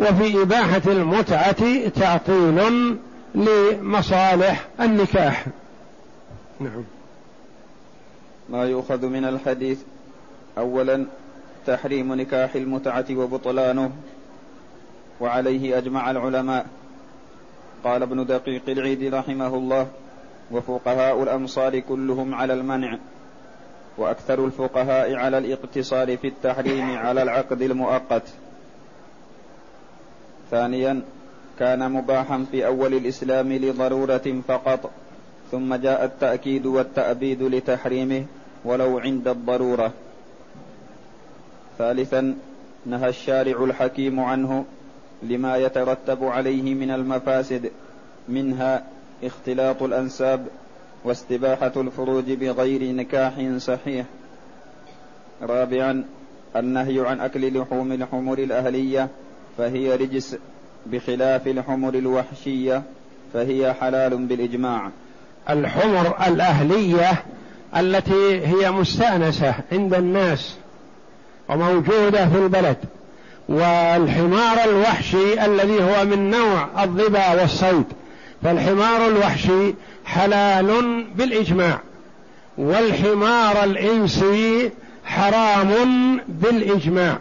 وفي 0.00 0.42
إباحة 0.42 0.82
المتعة 0.86 1.88
تعطيل 1.88 2.96
لمصالح 3.34 4.68
النكاح. 4.80 5.46
نعم. 6.60 6.84
ما 8.48 8.64
يؤخذ 8.64 9.06
من 9.06 9.24
الحديث 9.24 9.78
اولا 10.58 11.06
تحريم 11.66 12.14
نكاح 12.14 12.54
المتعة 12.54 13.04
وبطلانه 13.10 13.90
وعليه 15.20 15.78
أجمع 15.78 16.10
العلماء. 16.10 16.66
قال 17.84 18.02
ابن 18.02 18.26
دقيق 18.26 18.62
العيد 18.68 19.14
رحمه 19.14 19.54
الله 19.54 19.86
وفقهاء 20.50 21.22
الأمصار 21.22 21.78
كلهم 21.80 22.34
على 22.34 22.52
المنع 22.52 22.98
وأكثر 23.98 24.44
الفقهاء 24.44 25.14
على 25.14 25.38
الاقتصار 25.38 26.16
في 26.16 26.28
التحريم 26.28 26.96
على 26.96 27.22
العقد 27.22 27.62
المؤقت. 27.62 28.22
ثانيا 30.50 31.02
كان 31.58 31.92
مباحا 31.92 32.46
في 32.50 32.66
أول 32.66 32.94
الإسلام 32.94 33.52
لضرورة 33.52 34.42
فقط 34.48 34.90
ثم 35.50 35.74
جاء 35.74 36.04
التأكيد 36.04 36.66
والتأبيد 36.66 37.42
لتحريمه 37.42 38.24
ولو 38.64 38.98
عند 38.98 39.28
الضرورة. 39.28 39.92
ثالثا 41.78 42.34
نهى 42.86 43.08
الشارع 43.08 43.64
الحكيم 43.64 44.20
عنه 44.20 44.64
لما 45.22 45.56
يترتب 45.56 46.24
عليه 46.24 46.74
من 46.74 46.90
المفاسد 46.90 47.70
منها 48.28 48.84
اختلاط 49.24 49.82
الأنساب 49.82 50.46
واستباحة 51.04 51.72
الفروج 51.76 52.32
بغير 52.32 52.82
نكاح 52.82 53.32
صحيح. 53.56 54.06
رابعا 55.42 56.04
النهي 56.56 57.06
عن 57.06 57.20
أكل 57.20 57.58
لحوم 57.58 57.92
الحمر 57.92 58.38
الأهلية 58.38 59.08
فهي 59.58 59.96
رجس 59.96 60.36
بخلاف 60.86 61.46
الحمر 61.46 61.94
الوحشية 61.94 62.82
فهي 63.34 63.74
حلال 63.80 64.16
بالإجماع. 64.16 64.90
الحمر 65.50 66.14
الأهلية 66.26 67.24
التي 67.76 68.46
هي 68.46 68.70
مستأنسة 68.70 69.54
عند 69.72 69.94
الناس 69.94 70.56
وموجودة 71.48 72.28
في 72.28 72.38
البلد 72.38 72.76
والحمار 73.48 74.64
الوحشي 74.64 75.44
الذي 75.44 75.82
هو 75.82 76.04
من 76.04 76.30
نوع 76.30 76.84
الظبا 76.84 77.40
والصيد. 77.40 77.84
فالحمار 78.42 79.06
الوحشي 79.06 79.74
حلال 80.06 81.04
بالإجماع 81.14 81.78
والحمار 82.58 83.64
الإنسي 83.64 84.70
حرام 85.04 85.70
بالإجماع. 86.28 87.18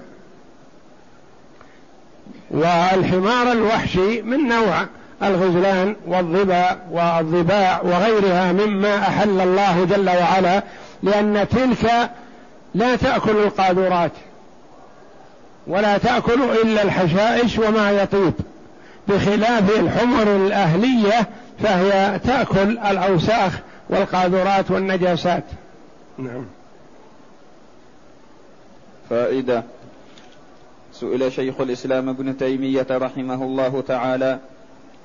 والحمار 2.51 3.51
الوحشي 3.51 4.21
من 4.21 4.47
نوع 4.47 4.85
الغزلان 5.23 5.95
والظبا 6.07 6.77
والظباع 6.91 7.81
وغيرها 7.81 8.51
مما 8.51 8.97
أحل 8.97 9.41
الله 9.41 9.85
جل 9.85 10.09
وعلا 10.09 10.63
لأن 11.03 11.47
تلك 11.51 12.09
لا 12.75 12.95
تأكل 12.95 13.31
القاذورات 13.31 14.11
ولا 15.67 15.97
تأكل 15.97 16.41
إلا 16.63 16.83
الحشائش 16.83 17.59
وما 17.59 17.91
يطيب 17.91 18.33
بخلاف 19.07 19.79
الحمر 19.79 20.35
الأهلية 20.35 21.27
فهي 21.59 22.19
تأكل 22.19 22.77
الأوساخ 22.77 23.59
والقاذورات 23.89 24.71
والنجاسات. 24.71 25.43
نعم. 26.17 26.45
فائدة. 29.09 29.63
سئل 30.93 31.31
شيخ 31.31 31.61
الإسلام 31.61 32.09
ابن 32.09 32.37
تيمية 32.37 32.87
رحمه 32.91 33.43
الله 33.43 33.83
تعالى 33.87 34.39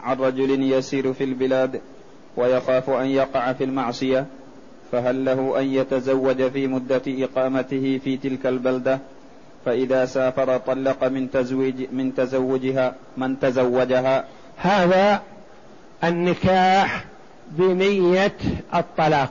عن 0.02 0.16
رجل 0.16 0.72
يسير 0.72 1.12
في 1.12 1.24
البلاد 1.24 1.80
ويخاف 2.36 2.90
أن 2.90 3.06
يقع 3.06 3.52
في 3.52 3.64
المعصية 3.64 4.26
فهل 4.92 5.24
له 5.24 5.60
أن 5.60 5.66
يتزوج 5.66 6.50
في 6.50 6.66
مدة 6.66 7.02
إقامته 7.08 8.00
في 8.04 8.16
تلك 8.16 8.46
البلدة؟ 8.46 8.98
فإذا 9.64 10.04
سافر 10.04 10.56
طلق 10.56 11.04
من 11.04 11.30
تزويج 11.30 11.86
من 11.92 12.14
تزوجها 12.14 12.94
من 13.16 13.40
تزوجها. 13.40 14.24
هذا 14.56 15.22
النكاح 16.04 17.04
بنية 17.50 18.36
الطلاق. 18.74 19.30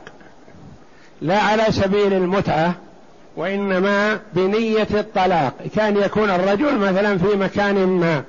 لا 1.21 1.39
على 1.39 1.63
سبيل 1.69 2.13
المتعة 2.13 2.73
وإنما 3.35 4.19
بنية 4.33 4.87
الطلاق. 4.93 5.53
كان 5.75 5.97
يكون 5.97 6.29
الرجل 6.29 6.77
مثلا 6.77 7.17
في 7.17 7.35
مكان 7.35 7.75
ما 7.75 8.23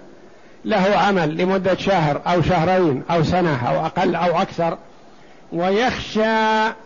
له 0.64 0.96
عمل 0.96 1.36
لمدة 1.36 1.76
شهر 1.76 2.20
أو 2.26 2.42
شهرين 2.42 3.02
أو 3.10 3.22
سنة 3.24 3.68
أو 3.68 3.86
أقل 3.86 4.14
أو 4.14 4.42
أكثر 4.42 4.78
ويخشى 5.52 6.34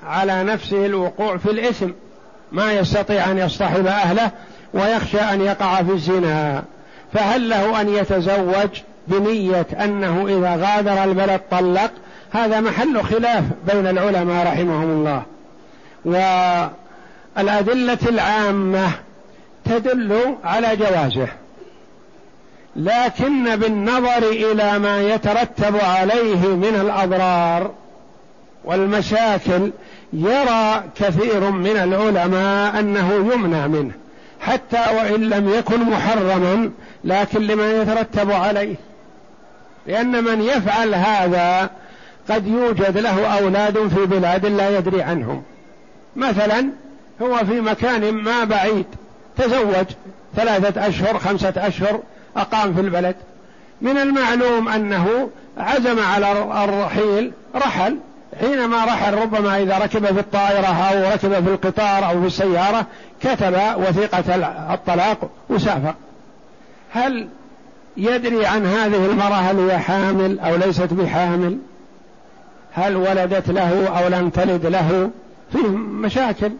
على 0.07 0.43
نفسه 0.43 0.87
الوقوع 0.87 1.37
في 1.37 1.51
الإثم. 1.51 1.91
ما 2.53 2.73
يستطيع 2.73 3.31
أن 3.31 3.39
يصطحب 3.39 3.87
أهله 3.87 4.31
ويخشى 4.75 5.21
أن 5.21 5.41
يقع 5.41 5.83
في 5.83 5.93
الزنا. 5.93 6.63
فهل 7.13 7.49
له 7.49 7.81
أن 7.81 7.89
يتزوج؟ 7.89 8.69
بنية 9.09 9.67
أنه 9.85 10.27
إذا 10.29 10.57
غادر 10.57 11.05
البلد 11.05 11.41
طلق 11.51 11.91
هذا 12.33 12.61
محل 12.61 13.03
خلاف 13.03 13.45
بين 13.73 13.87
العلماء 13.87 14.47
رحمهم 14.47 14.91
الله. 14.91 15.23
والأدلة 17.37 17.99
العامة 18.09 18.91
تدل 19.65 20.37
على 20.45 20.77
جوازه. 20.77 21.29
لكن 22.77 23.57
بالنظر 23.57 24.29
إلى 24.29 24.79
ما 24.79 25.03
يترتب 25.03 25.77
عليه 25.77 26.47
من 26.47 26.81
الأضرار 26.81 27.71
والمشاكل 28.65 29.71
يرى 30.13 30.85
كثير 30.97 31.51
من 31.51 31.77
العلماء 31.77 32.81
أنه 32.81 33.15
يمنع 33.15 33.67
منه 33.67 33.93
حتى 34.41 34.83
وإن 34.97 35.21
لم 35.21 35.49
يكن 35.49 35.81
محرما 35.81 36.71
لكن 37.05 37.43
لما 37.43 37.83
يترتب 37.83 38.33
عليه. 38.33 38.77
لأن 39.87 40.25
من 40.25 40.43
يفعل 40.43 40.95
هذا 40.95 41.71
قد 42.31 42.47
يوجد 42.47 42.99
له 42.99 43.39
أولاد 43.39 43.89
في 43.89 44.07
بلاد 44.07 44.47
لا 44.47 44.79
يدري 44.79 45.03
عنهم. 45.03 45.43
مثلا 46.17 46.69
هو 47.23 47.37
في 47.37 47.61
مكان 47.61 48.13
ما 48.13 48.45
بعيد 48.45 48.87
تزوج 49.37 49.87
ثلاثة 50.37 50.89
أشهر 50.89 51.19
خمسة 51.19 51.53
أشهر 51.57 52.01
أقام 52.37 52.75
في 52.75 52.81
البلد. 52.81 53.17
من 53.83 53.99
المعلوم 53.99 54.69
أنه 54.69 55.31
عزم 55.59 56.01
على 56.01 56.33
الرحيل 56.65 57.33
رحل. 57.55 57.99
حينما 58.41 58.85
رحل 58.85 59.15
ربما 59.15 59.63
إذا 59.63 59.79
ركب 59.79 60.07
في 60.07 60.21
الطائرة 60.21 60.67
أو 60.67 61.13
ركب 61.13 61.45
في 61.45 61.51
القطار 61.51 62.11
أو 62.11 62.21
في 62.21 62.27
السيارة 62.27 62.87
كتب 63.23 63.55
وثيقة 63.77 64.35
الطلاق 64.75 65.31
وسافر. 65.49 65.95
هل 66.93 67.29
يدري 67.97 68.47
عن 68.47 68.67
هذه 68.67 69.07
المرأة 69.07 69.35
هل 69.35 69.71
هي 69.71 69.79
حامل 69.79 70.39
أو 70.39 70.57
ليست 70.57 70.93
بحامل؟ 70.93 71.59
هل 72.73 72.97
ولدت 72.97 73.51
له 73.51 73.89
أو 73.99 74.09
لم 74.09 74.31
تلد 74.31 74.67
له؟ 74.67 75.11
فيه 75.53 75.69
مشاكل. 75.77 76.53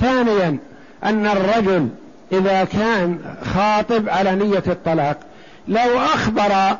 ثانيا 0.00 0.58
أن 1.04 1.26
الرجل 1.26 1.88
إذا 2.32 2.64
كان 2.64 3.18
خاطب 3.54 4.08
على 4.08 4.34
نية 4.34 4.62
الطلاق 4.66 5.16
لو 5.68 5.98
أخبر 6.14 6.76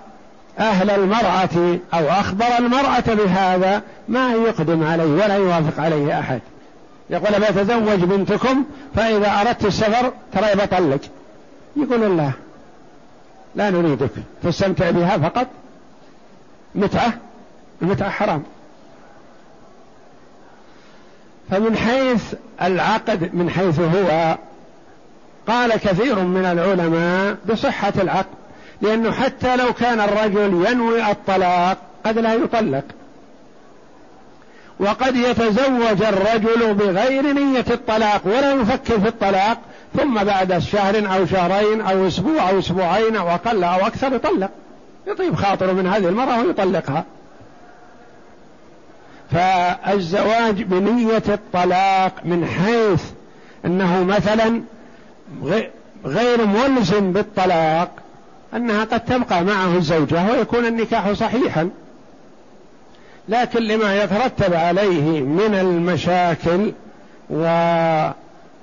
أهل 0.58 0.90
المرأة 0.90 1.78
أو 1.94 2.08
أخبر 2.08 2.46
المرأة 2.58 3.04
بهذا 3.14 3.82
ما 4.08 4.32
يقدم 4.32 4.84
عليه 4.84 5.04
ولا 5.04 5.34
يوافق 5.34 5.82
عليه 5.82 6.20
أحد. 6.20 6.40
يقول 7.10 7.40
بتزوج 7.40 8.04
بنتكم 8.04 8.64
فإذا 8.94 9.40
أردت 9.40 9.64
السفر 9.64 10.12
ترى 10.32 10.54
بطلق 10.54 11.00
يقول 11.76 12.02
الله. 12.02 12.32
لا 13.54 13.70
نريدك. 13.70 14.10
تستمتع 14.42 14.90
بها 14.90 15.18
فقط. 15.18 15.46
متعة. 16.74 17.12
المتعة 17.82 18.10
حرام. 18.10 18.42
فمن 21.50 21.76
حيث 21.76 22.34
العقد 22.62 23.34
من 23.34 23.50
حيث 23.50 23.80
هو 23.80 24.36
قال 25.46 25.72
كثير 25.72 26.18
من 26.18 26.44
العلماء 26.44 27.36
بصحة 27.48 27.92
العقد. 27.96 28.34
لأنه 28.80 29.12
حتى 29.12 29.56
لو 29.56 29.72
كان 29.72 30.00
الرجل 30.00 30.66
ينوي 30.70 31.10
الطلاق 31.10 31.78
قد 32.06 32.18
لا 32.18 32.34
يطلق. 32.34 32.84
وقد 34.80 35.16
يتزوج 35.16 36.02
الرجل 36.02 36.74
بغير 36.74 37.32
نية 37.32 37.64
الطلاق 37.70 38.20
ولا 38.24 38.52
يفكر 38.52 39.00
في 39.00 39.08
الطلاق 39.08 39.58
ثم 39.96 40.24
بعد 40.24 40.58
شهر 40.58 41.14
أو 41.16 41.26
شهرين 41.26 41.80
أو 41.80 42.06
أسبوع 42.06 42.50
أو 42.50 42.58
أسبوعين 42.58 43.16
أو 43.16 43.28
أقل 43.28 43.64
أو 43.64 43.86
أكثر 43.86 44.14
يطلق. 44.14 44.50
يطيب 45.06 45.34
خاطره 45.34 45.72
من 45.72 45.86
هذه 45.86 46.08
المرأة 46.08 46.42
ويطلقها. 46.42 47.04
فالزواج 49.30 50.62
بنية 50.62 51.22
الطلاق 51.28 52.12
من 52.24 52.46
حيث 52.46 53.02
أنه 53.64 54.04
مثلا 54.04 54.62
غير 56.04 56.46
ملزم 56.46 57.12
بالطلاق 57.12 57.88
أنها 58.54 58.84
قد 58.84 59.04
تبقى 59.04 59.44
معه 59.44 59.76
الزوجة 59.76 60.30
ويكون 60.30 60.66
النكاح 60.66 61.12
صحيحا. 61.12 61.70
لكن 63.28 63.62
لما 63.62 64.02
يترتب 64.02 64.54
عليه 64.54 65.20
من 65.20 65.54
المشاكل 65.54 66.72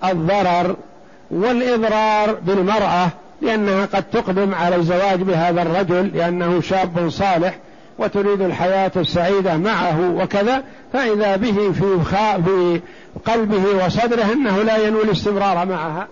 والضرر 0.04 0.76
والإضرار 1.32 2.34
بالمرأة 2.34 3.10
لأنها 3.42 3.86
قد 3.86 4.04
تقدم 4.04 4.56
على 4.56 4.76
الزواج 4.76 5.22
بهذا 5.22 5.62
الرجل 5.62 6.12
لأنه 6.14 6.62
شاب 6.62 7.10
صالح 7.10 7.58
وتريد 8.00 8.42
الحياة 8.42 8.92
السعيدة 8.96 9.58
معه 9.58 10.12
وكذا 10.12 10.64
فإذا 10.94 11.36
به 11.36 11.72
في 11.72 12.00
في 12.46 12.82
قلبه 13.26 13.86
وصدره 13.86 14.34
أنه 14.34 14.62
لا 14.62 14.88
ينوي 14.88 15.04
الاستمرار 15.04 15.66
معها. 15.66 16.08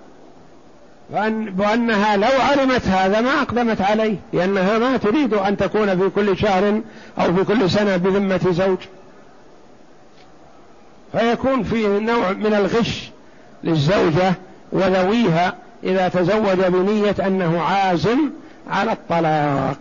وأن 1.09 1.55
وأنها 1.59 2.17
لو 2.17 2.41
علمت 2.41 2.87
هذا 2.87 3.21
ما 3.21 3.41
أقدمت 3.41 3.81
عليه 3.81 4.15
لأنها 4.33 4.77
ما 4.77 4.97
تريد 4.97 5.33
أن 5.33 5.57
تكون 5.57 5.99
في 5.99 6.09
كل 6.09 6.37
شهر 6.37 6.81
أو 7.19 7.33
في 7.33 7.43
كل 7.43 7.69
سنة 7.69 7.97
بذمة 7.97 8.51
زوج. 8.51 8.77
فيكون 11.11 11.63
في 11.63 11.87
نوع 11.87 12.31
من 12.31 12.53
الغش 12.53 13.09
للزوجة 13.63 14.33
وذويها 14.71 15.53
إذا 15.83 16.07
تزوج 16.07 16.57
بنية 16.57 17.15
أنه 17.27 17.61
عازم 17.61 18.17
على 18.69 18.91
الطلاق. 18.91 19.77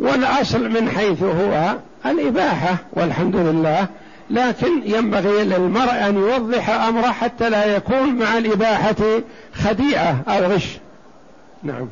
والأصل 0.00 0.70
من 0.70 0.88
حيث 0.88 1.22
هو 1.22 1.74
الإباحة 2.06 2.76
والحمد 2.92 3.36
لله. 3.36 3.86
لكن 4.30 4.82
ينبغي 4.84 5.44
للمرء 5.44 6.08
أن 6.08 6.14
يوضح 6.14 6.70
أمره 6.70 7.06
حتى 7.06 7.50
لا 7.50 7.76
يكون 7.76 8.14
مع 8.14 8.38
الإباحة 8.38 9.20
خديعة 9.54 10.22
أو 10.28 10.44
غش. 10.44 10.78
نعم. 11.62 11.88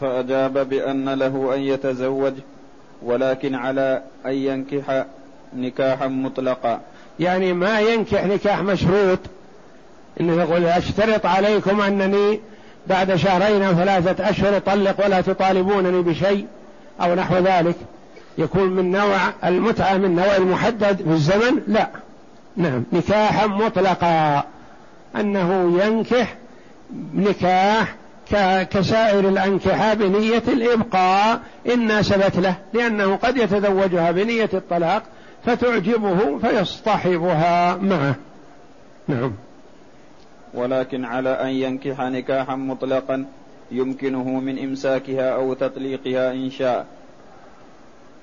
فأجاب 0.00 0.68
بأن 0.68 1.08
له 1.08 1.54
أن 1.54 1.60
يتزوج 1.60 2.32
ولكن 3.02 3.54
على 3.54 4.02
أن 4.26 4.32
ينكح 4.32 5.04
نكاحا 5.56 6.06
مطلقا. 6.06 6.80
يعني 7.20 7.52
ما 7.52 7.80
ينكح 7.80 8.24
نكاح 8.24 8.62
مشروط. 8.62 9.18
إنه 10.20 10.42
يقول 10.42 10.66
أشترط 10.66 11.26
عليكم 11.26 11.80
أنني 11.80 12.40
بعد 12.86 13.16
شهرين 13.16 13.62
أو 13.62 13.74
ثلاثة 13.74 14.30
أشهر 14.30 14.56
أطلق 14.56 15.04
ولا 15.04 15.20
تطالبونني 15.20 16.02
بشيء 16.02 16.46
أو 17.00 17.14
نحو 17.14 17.36
ذلك. 17.36 17.76
يكون 18.38 18.68
من 18.68 18.90
نوع 18.90 19.18
المتعة 19.44 19.96
من 19.96 20.16
نوع 20.16 20.36
المحدد 20.36 20.96
في 20.96 21.10
الزمن؟ 21.10 21.62
لا. 21.68 21.88
نعم. 22.56 22.84
نكاحا 22.92 23.46
مطلقا. 23.46 24.44
أنه 25.16 25.80
ينكح 25.84 26.34
نكاح 27.14 27.94
كسائر 28.70 29.28
الأنكحة 29.28 29.94
بنية 29.94 30.42
الإبقاء 30.48 31.40
إن 31.74 31.86
ناسبت 31.86 32.36
له 32.36 32.56
لأنه 32.72 33.16
قد 33.16 33.36
يتزوجها 33.36 34.10
بنية 34.10 34.50
الطلاق 34.54 35.02
فتعجبه 35.46 36.38
فيصطحبها 36.38 37.76
معه. 37.76 38.14
نعم. 39.08 39.32
ولكن 40.54 41.04
على 41.04 41.30
أن 41.30 41.48
ينكح 41.48 42.00
نكاحا 42.00 42.56
مطلقا 42.56 43.24
يمكنه 43.70 44.24
من 44.24 44.58
إمساكها 44.58 45.34
أو 45.34 45.54
تطليقها 45.54 46.32
إن 46.32 46.50
شاء. 46.50 46.86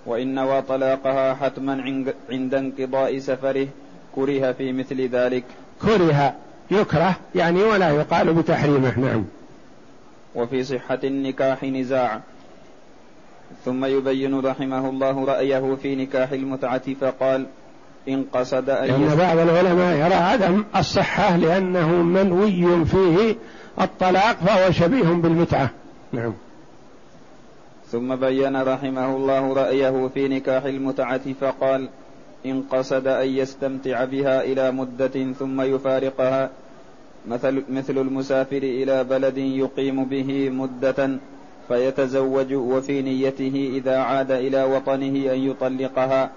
وإن 0.06 0.36
نوى 0.36 0.62
طلاقها 0.62 1.34
حتما 1.34 1.84
عند 2.30 2.54
انقضاء 2.54 3.20
سفره 3.20 3.68
كره 4.16 4.52
في 4.52 4.74
مثل 4.74 5.02
ذلك. 5.08 5.44
كره 5.82 6.36
يكره 6.72 7.16
يعني 7.36 7.64
ولا 7.64 7.90
يقال 7.90 8.34
بتحريمه. 8.34 9.00
نعم. 9.00 9.26
وفي 10.36 10.64
صحة 10.64 11.00
النكاح 11.04 11.64
نزاع. 11.64 12.22
ثم 13.66 13.86
يبين 13.86 14.40
رحمه 14.40 14.90
الله 14.90 15.26
رأيه 15.26 15.76
في 15.82 15.96
نكاح 15.96 16.32
المتعة 16.32 16.94
فقال 17.02 17.46
إن 18.10 18.26
قصد 18.34 18.70
أن 18.70 18.88
لأن 18.88 19.16
بعض 19.16 19.38
العلماء 19.38 19.96
يرى 19.98 20.14
عدم 20.14 20.64
الصحة 20.76 21.38
لأنه 21.38 21.92
منوي 21.92 22.86
فيه 22.86 23.36
الطلاق 23.82 24.36
فهو 24.46 24.72
شبيه 24.72 25.04
بالمتعة. 25.04 25.70
نعم. 26.12 26.34
ثم 27.92 28.16
بين 28.16 28.62
رحمه 28.62 29.16
الله 29.16 29.54
رأيه 29.54 30.10
في 30.14 30.28
نكاح 30.28 30.64
المتعة 30.64 31.34
فقال 31.42 31.90
إن 32.46 32.62
قصد 32.62 33.08
أن 33.08 33.28
يستمتع 33.28 34.06
بها 34.06 34.44
إلى 34.44 34.72
مدة 34.72 35.34
ثم 35.40 35.62
يفارقها 35.62 36.50
مثل, 37.28 37.64
مثل 37.70 37.98
المسافر 37.98 38.58
إلى 38.58 39.04
بلد 39.04 39.38
يقيم 39.38 40.06
به 40.06 40.50
مدة 40.50 41.10
فيتزوج 41.68 42.54
وفي 42.54 43.02
نيته 43.02 43.72
إذا 43.76 43.98
عاد 43.98 44.32
إلى 44.32 44.64
وطنه 44.64 45.34
أن 45.34 45.50
يطلقها 45.50 46.30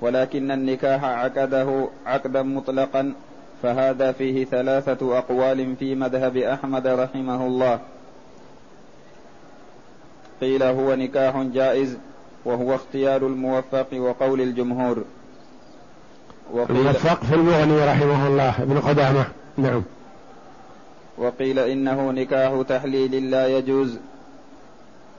ولكن 0.00 0.50
النكاح 0.50 1.04
عقده 1.04 1.88
عقدا 2.06 2.42
مطلقا 2.42 3.12
فهذا 3.62 4.12
فيه 4.12 4.44
ثلاثة 4.44 5.18
أقوال 5.18 5.76
في 5.76 5.94
مذهب 5.94 6.36
أحمد 6.36 6.86
رحمه 6.86 7.46
الله. 7.46 7.80
قيل 10.40 10.62
هو 10.62 10.94
نكاح 10.94 11.42
جائز 11.42 11.98
وهو 12.44 12.74
اختيار 12.74 13.26
الموفق 13.26 13.86
وقول 13.94 14.40
الجمهور. 14.40 15.04
الموفق 16.70 17.24
في 17.24 17.34
المغني 17.34 17.84
رحمه 17.84 18.26
الله 18.26 18.62
ابن 18.62 18.78
قدامة. 18.78 19.24
نعم. 19.56 19.82
وقيل 21.18 21.58
إنه 21.58 22.10
نكاح 22.10 22.62
تحليل 22.68 23.30
لا 23.30 23.58
يجوز. 23.58 23.98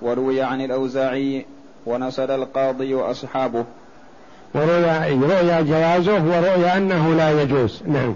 وروي 0.04 0.42
عن 0.42 0.62
الأوزاعي 0.62 1.46
ونصر 1.86 2.36
القاضي 2.36 2.94
وأصحابه. 2.94 3.66
وروي 4.56 5.12
رؤيا 5.12 5.62
جوازه 5.62 6.24
ورؤي 6.24 6.78
أنه 6.78 7.14
لا 7.14 7.42
يجوز. 7.42 7.82
نعم. 7.88 8.16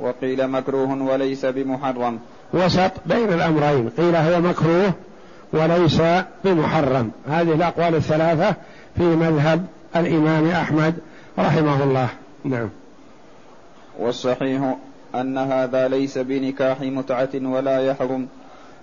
وقيل 0.00 0.48
مكروه 0.48 1.02
وليس 1.02 1.46
بمحرم. 1.46 2.18
وسط 2.52 2.92
بين 3.06 3.32
الأمرين. 3.32 3.88
قيل 3.88 4.16
هو 4.16 4.40
مكروه 4.40 4.92
وليس 5.52 6.02
بمحرم. 6.44 7.10
هذه 7.28 7.52
الأقوال 7.52 7.94
الثلاثة 7.94 8.54
في 8.96 9.02
مذهب 9.02 9.66
الإمام 9.96 10.50
أحمد 10.50 10.94
رحمه 11.38 11.84
الله. 11.84 12.08
نعم. 12.44 12.68
والصحيح 13.98 14.76
أن 15.14 15.38
هذا 15.38 15.88
ليس 15.88 16.18
بنكاح 16.18 16.80
متعة 16.80 17.28
ولا 17.34 17.80
يحرم. 17.80 18.28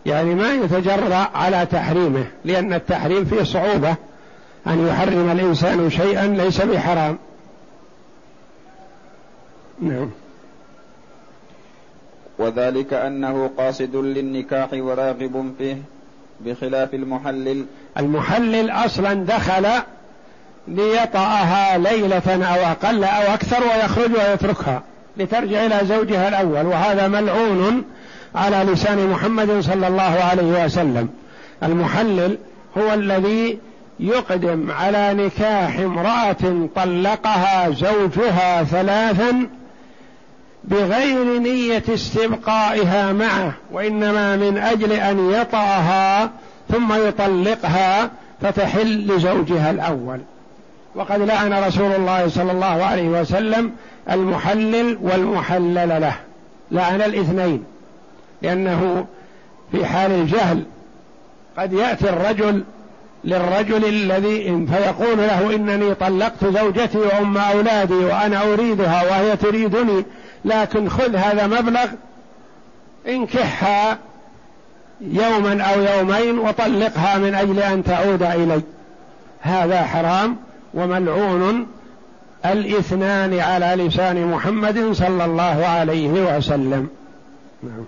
يعني 0.07 0.35
ما 0.35 0.53
يتجرأ 0.53 1.29
على 1.35 1.67
تحريمه 1.71 2.25
لأن 2.45 2.73
التحريم 2.73 3.25
فيه 3.25 3.43
صعوبة 3.43 3.95
أن 4.67 4.87
يحرم 4.87 5.31
الإنسان 5.31 5.89
شيئا 5.89 6.27
ليس 6.27 6.61
بحرام 6.61 7.17
نعم. 9.81 10.09
وذلك 12.39 12.93
أنه 12.93 13.49
قاصد 13.57 13.95
للنكاح 13.95 14.69
وراغب 14.73 15.53
فيه 15.57 15.77
بخلاف 16.41 16.93
المحلل. 16.93 17.65
المحلل 17.97 18.69
أصلا 18.69 19.13
دخل 19.13 19.67
ليطأها 20.67 21.77
ليلة 21.77 22.45
أو 22.45 22.71
أقل 22.71 23.03
أو 23.03 23.33
أكثر 23.33 23.63
ويخرج 23.63 24.11
ويتركها 24.11 24.83
لترجع 25.17 25.65
إلى 25.65 25.79
زوجها 25.85 26.27
الأول 26.27 26.65
وهذا 26.65 27.07
ملعون 27.07 27.83
على 28.37 28.71
لسان 28.71 29.07
محمد 29.07 29.59
صلى 29.59 29.87
الله 29.87 30.23
عليه 30.31 30.65
وسلم. 30.65 31.09
المحلل 31.63 32.37
هو 32.77 32.93
الذي 32.93 33.59
يقدم 33.99 34.71
على 34.71 35.13
نكاح 35.13 35.79
امرأة 35.79 36.67
طلقها 36.75 37.69
زوجها 37.69 38.63
ثلاثا 38.63 39.47
بغير 40.63 41.39
نية 41.39 41.83
استبقائها 41.89 43.13
معه 43.13 43.53
وإنما 43.71 44.35
من 44.35 44.57
أجل 44.57 44.91
أن 44.91 45.31
يطأها 45.31 46.29
ثم 46.71 47.07
يطلقها 47.07 48.09
فتحل 48.41 49.07
لزوجها 49.07 49.71
الأول. 49.71 50.19
وقد 50.95 51.21
لعن 51.21 51.53
رسول 51.53 51.91
الله 51.91 52.27
صلى 52.27 52.51
الله 52.51 52.83
عليه 52.83 53.07
وسلم 53.07 53.71
المحلل 54.11 54.97
والمحلل 55.01 56.01
له. 56.01 56.15
لعن 56.71 57.01
الاثنين. 57.01 57.63
لأنه 58.41 59.05
في 59.71 59.85
حال 59.85 60.11
الجهل 60.11 60.63
قد 61.57 61.73
يأتي 61.73 62.09
الرجل 62.09 62.63
للرجل 63.23 63.85
الذي 63.85 64.67
فيقول 64.67 65.17
له 65.17 65.55
إنني 65.55 65.93
طلقت 65.93 66.45
زوجتي 66.45 66.97
وأم 66.97 67.37
أولادي 67.37 67.93
وأنا 67.93 68.53
أريدها 68.53 69.03
وهي 69.03 69.35
تريدني 69.35 70.05
لكن 70.45 70.89
خذ 70.89 71.15
هذا 71.15 71.47
مبلغ 71.47 71.87
انكحها 73.07 73.97
يوما 75.01 75.61
أو 75.63 75.81
يومين 75.81 76.39
وطلقها 76.39 77.17
من 77.17 77.35
أجل 77.35 77.59
أن 77.59 77.83
تعود 77.83 78.23
إلي. 78.23 78.61
هذا 79.41 79.81
حرام 79.81 80.37
وملعون 80.73 81.67
الإثنان 82.45 83.39
على 83.39 83.83
لسان 83.83 84.27
محمد 84.27 84.91
صلى 84.91 85.25
الله 85.25 85.65
عليه 85.65 86.37
وسلم. 86.37 86.87
نعم. 87.63 87.85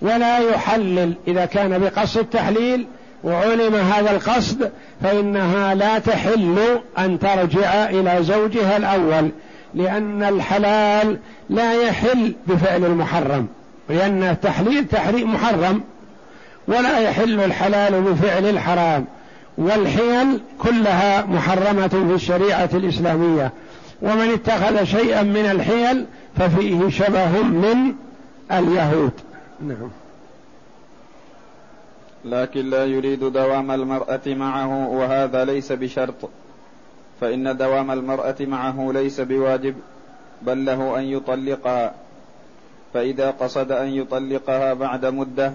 ولا 0.00 0.38
يحلل. 0.38 1.14
إذا 1.28 1.44
كان 1.44 1.78
بقصد 1.78 2.18
التحليل 2.18 2.86
وعلم 3.24 3.74
هذا 3.74 4.10
القصد 4.10 4.70
فإنها 5.02 5.74
لا 5.74 5.98
تحل 5.98 6.58
أن 6.98 7.18
ترجع 7.18 7.90
إلى 7.90 8.18
زوجها 8.22 8.76
الأول 8.76 9.30
لأن 9.74 10.22
الحلال 10.22 11.18
لا 11.50 11.82
يحل 11.82 12.34
بفعل 12.46 12.84
المحرم 12.84 13.46
لأن 13.88 14.22
التحليل 14.22 14.84
تحريم 14.84 15.34
محرم 15.34 15.82
ولا 16.68 16.98
يحل 16.98 17.40
الحلال 17.40 18.02
بفعل 18.02 18.46
الحرام 18.46 19.04
والحيل 19.58 20.40
كلها 20.58 21.24
محرمة 21.24 21.88
في 21.88 22.14
الشريعة 22.14 22.68
الإسلامية. 22.74 23.52
ومن 24.02 24.30
اتخذ 24.30 24.84
شيئا 24.84 25.22
من 25.22 25.50
الحيل 25.50 26.04
ففيه 26.38 26.88
شبه 26.90 27.42
من 27.42 27.92
اليهود. 28.52 29.12
نعم. 29.60 29.90
لكن 32.24 32.70
لا 32.70 32.84
يريد 32.84 33.20
دوام 33.20 33.70
المرأة 33.70 34.20
معه 34.26 34.88
وهذا 34.88 35.44
ليس 35.44 35.72
بشرط. 35.72 36.30
فإن 37.20 37.56
دوام 37.56 37.90
المرأة 37.90 38.36
معه 38.40 38.92
ليس 38.92 39.20
بواجب 39.20 39.74
بل 40.42 40.64
له 40.64 40.98
أن 40.98 41.04
يطلقها. 41.04 41.94
فإذا 42.94 43.30
قصد 43.30 43.72
أن 43.72 43.88
يطلقها 43.88 44.74
بعد 44.74 45.06
مدة 45.06 45.52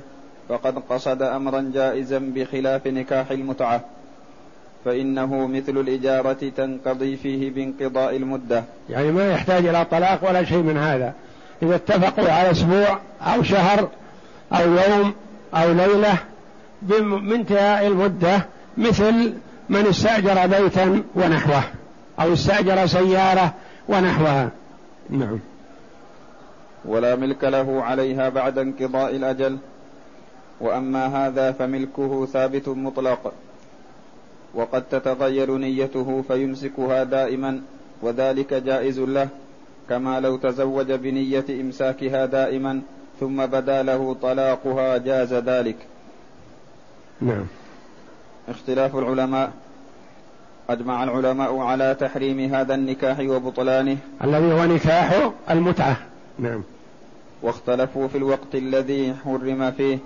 فقد 0.49 0.79
قصد 0.89 1.21
أمرا 1.21 1.71
جائزا 1.73 2.19
بخلاف 2.19 2.87
نكاح 2.87 3.31
المتعة. 3.31 3.81
فإنه 4.85 5.47
مثل 5.47 5.77
الإجارة 5.77 6.51
تنقضي 6.57 7.17
فيه 7.17 7.51
بانقضاء 7.51 8.15
المدة. 8.15 8.63
يعني 8.89 9.11
ما 9.11 9.31
يحتاج 9.31 9.65
إلى 9.65 9.85
طلاق 9.85 10.29
ولا 10.29 10.43
شيء 10.43 10.63
من 10.63 10.77
هذا. 10.77 11.13
إذا 11.63 11.75
اتفقوا 11.75 12.31
على 12.31 12.51
أسبوع 12.51 12.99
أو 13.21 13.43
شهر 13.43 13.89
أو 14.53 14.71
يوم 14.71 15.13
أو 15.53 15.73
ليلة 15.73 16.17
بانتهاء 16.81 17.87
المدة 17.87 18.45
مثل 18.77 19.33
من 19.69 19.87
استأجر 19.87 20.47
بيتا 20.47 21.03
ونحوه 21.15 21.63
أو 22.19 22.33
استأجر 22.33 22.85
سيارة 22.85 23.53
ونحوها. 23.89 24.49
نعم. 25.09 25.39
ولا 26.85 27.15
ملك 27.15 27.43
له 27.43 27.83
عليها 27.83 28.29
بعد 28.29 28.57
انقضاء 28.57 29.15
الأجل 29.15 29.57
وأما 30.61 31.27
هذا 31.27 31.51
فملكه 31.51 32.25
ثابت 32.25 32.67
مطلق 32.67 33.33
وقد 34.53 34.83
تتغير 34.83 35.57
نيته 35.57 36.23
فيمسكها 36.27 37.03
دائما 37.03 37.61
وذلك 38.01 38.53
جائز 38.53 38.99
له. 38.99 39.27
كما 39.91 40.19
لو 40.19 40.37
تزوج 40.37 40.91
بنية 40.91 41.45
إمساكها 41.49 42.25
دائما 42.25 42.81
ثم 43.19 43.45
بدا 43.45 43.83
له 43.83 44.15
طلاقها 44.21 44.97
جاز 44.97 45.33
ذلك. 45.33 45.75
نعم. 47.21 47.45
اختلاف 48.49 48.95
العلماء 48.95 49.51
أجمع 50.69 51.03
العلماء 51.03 51.57
على 51.57 51.95
تحريم 51.99 52.53
هذا 52.55 52.75
النكاح 52.75 53.19
وبطلانه. 53.19 53.97
الذي 54.23 54.53
هو 54.53 54.65
نكاح 54.65 55.31
المتعة. 55.49 55.97
نعم. 56.39 56.63
واختلفوا 57.41 58.07
في 58.07 58.17
الوقت 58.17 58.55
الذي 58.55 59.13
حرم 59.25 59.71
فيه 59.71 59.97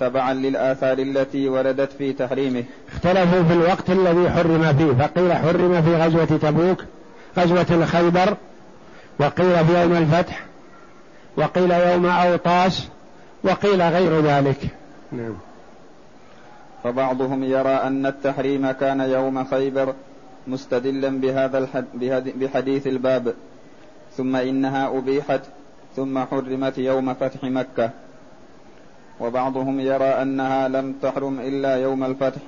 تبعا 0.00 0.34
للآثار 0.34 0.98
التي 0.98 1.48
وردت 1.48 1.92
في 1.92 2.12
تحريمه. 2.12 2.64
اختلفوا 2.92 3.42
في 3.42 3.52
الوقت 3.52 3.90
الذي 3.90 4.30
حرم 4.30 4.72
فيه. 4.78 5.04
فقيل 5.04 5.32
حرم 5.32 5.82
في 5.82 5.96
غزوة 5.96 6.38
تبوك 6.38 6.84
غزوة 7.38 7.66
الخيبر 7.70 8.36
وقيل 9.20 9.70
يوم 9.70 9.92
الفتح 9.92 10.46
وقيل 11.36 11.70
يوم 11.70 12.06
أوطاس 12.06 12.88
وقيل 13.44 13.82
غير 13.82 14.20
ذلك. 14.20 14.68
نعم. 15.12 15.36
فبعضهم 16.84 17.44
يرى 17.44 17.68
أن 17.68 18.06
التحريم 18.06 18.70
كان 18.70 19.00
يوم 19.00 19.44
خيبر 19.44 19.94
مستدلا 20.46 21.08
بهذا 21.08 21.84
بحديث 22.34 22.86
الباب 22.86 23.34
ثم 24.16 24.36
إنها 24.36 24.98
أبيحت 24.98 25.40
ثم 25.96 26.18
حرمت 26.18 26.78
يوم 26.78 27.14
فتح 27.14 27.44
مكة. 27.44 27.90
وبعضهم 29.20 29.80
يرى 29.80 30.04
أنها 30.22 30.68
لم 30.68 30.94
تحرم 31.02 31.40
إلا 31.40 31.76
يوم 31.76 32.04
الفتح 32.04 32.40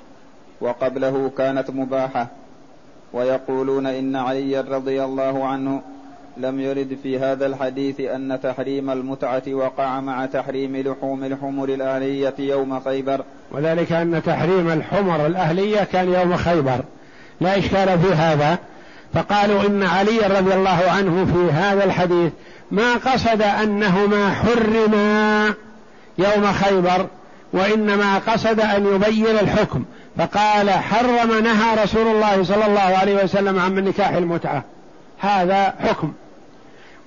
وقبله 0.61 1.31
كانت 1.39 1.71
مباحة. 1.71 2.27
ويقولون 3.13 3.87
إن 3.87 4.17
علي 4.17 4.61
رضي 4.61 5.05
الله 5.05 5.47
عنه 5.47 5.83
لم 6.39 6.61
يرد 6.61 6.99
في 7.03 7.19
هذا 7.19 7.47
الحديث 7.47 8.01
أن 8.01 8.39
تحريم 8.43 8.91
المتعة 8.91 9.43
وقع 9.49 10.01
مع 10.01 10.27
تحريم 10.27 10.77
لحوم 10.77 11.25
الحمر 11.25 11.69
الأهلية 11.69 12.35
يوم 12.39 12.81
خيبر. 12.81 13.21
وذلك 13.53 13.93
أن 13.93 14.23
تحريم 14.23 14.71
الحمر 14.71 15.27
الأهلية 15.27 15.85
كان 15.85 16.13
يوم 16.13 16.37
خيبر. 16.37 16.81
لا 17.41 17.59
إشكال 17.59 17.99
في 17.99 18.15
هذا. 18.15 18.59
فقالوا 19.15 19.67
إن 19.67 19.83
علي 19.83 20.19
رضي 20.19 20.55
الله 20.55 20.91
عنه 20.91 21.25
في 21.25 21.53
هذا 21.53 21.85
الحديث 21.85 22.33
ما 22.71 22.95
قصد 22.95 23.43
أنهما 23.43 24.31
حرما 24.35 25.45
يوم 26.19 26.53
خيبر 26.53 27.07
وإنما 27.53 28.19
قصد 28.19 28.61
أن 28.61 28.87
يبين 28.87 29.27
الحكم. 29.27 29.85
فقال 30.19 30.71
حرم 30.71 31.43
نهى 31.43 31.85
رسول 31.85 32.07
الله 32.07 32.45
صلى 32.45 32.67
الله 32.67 32.81
عليه 32.81 33.25
وسلم 33.25 33.59
عن 33.59 33.75
نكاح 33.75 34.09
المتعة. 34.09 34.65
هذا 35.19 35.75
حكم. 35.81 36.13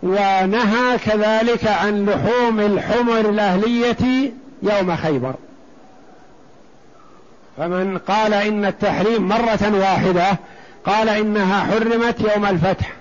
ونهى 0.03 0.97
كذلك 1.05 1.67
عن 1.67 2.05
لحوم 2.05 2.59
الحمر 2.59 3.19
الأهلية 3.19 4.31
يوم 4.63 4.95
خيبر. 4.95 5.33
فمن 7.57 7.97
قال 7.97 8.33
إن 8.33 8.65
التحريم 8.65 9.27
مرة 9.27 9.71
واحدة 9.73 10.39
قال 10.85 11.09
إنها 11.09 11.63
حرمت 11.63 12.19
يوم 12.19 12.45
الفتح 12.45 12.93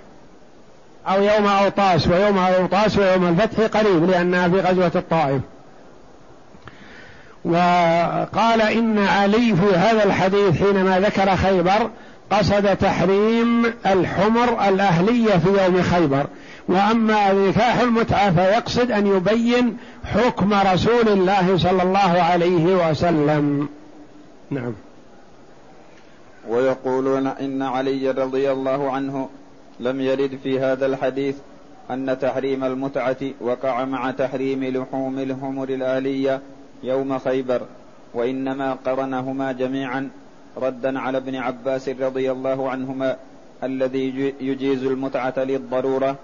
أو 1.09 1.23
يوم 1.23 1.47
أوطاس 1.47 2.07
ويوم 2.07 2.39
أوطاس 2.39 2.99
ويوم 2.99 3.29
الفتح 3.29 3.79
قريب 3.79 4.11
لأنها 4.11 4.49
في 4.49 4.61
غزوة 4.61 4.93
الطائف. 4.95 5.41
وقال 7.45 8.63
إن 8.63 8.99
علي 8.99 9.57
في 9.57 9.77
هذا 9.77 10.05
الحديث 10.05 10.63
حينما 10.63 11.01
ذكر 11.01 11.37
خيبر 11.37 11.91
قصد 12.31 12.77
تحريم 12.77 13.75
الحمر 13.87 14.69
الأهلية 14.69 15.37
في 15.39 15.65
يوم 15.65 15.83
خيبر. 15.83 16.27
وأما 16.69 17.33
نكاح 17.33 17.81
المتعة 17.81 18.35
فيقصد 18.35 18.91
أن 18.91 19.07
يبين 19.07 19.77
حكم 20.05 20.55
رسول 20.55 21.09
الله 21.09 21.59
صلى 21.59 21.83
الله 21.83 22.23
عليه 22.23 22.91
وسلم. 22.91 23.69
نعم. 24.51 24.73
ويقولون 26.49 27.27
إن 27.27 27.63
علي 27.63 28.11
رضي 28.11 28.53
الله 28.53 28.91
عنه 28.91 29.29
لم 29.81 30.01
يرد 30.01 30.39
في 30.43 30.61
هذا 30.61 30.87
الحديث 30.87 31.37
أن 31.91 32.19
تحريم 32.21 32.65
المتعة 32.65 33.17
وقع 33.41 33.85
مع 33.85 34.11
تحريم 34.11 34.65
لحوم 34.65 35.19
الحمر 35.19 35.69
الآلية 35.69 36.41
يوم 36.83 37.19
خيبر 37.19 37.63
وإنما 38.15 38.73
قرنهما 38.75 39.53
جميعا 39.53 40.11
ردا 40.57 40.99
على 40.99 41.19
ابن 41.19 41.37
عباس 41.37 41.89
رضي 41.89 42.31
الله 42.33 42.71
عنهما 42.71 43.17
الذي 43.63 44.35
يجيز 44.41 44.85
المتعة 44.85 45.35
للضرورة 45.37 46.17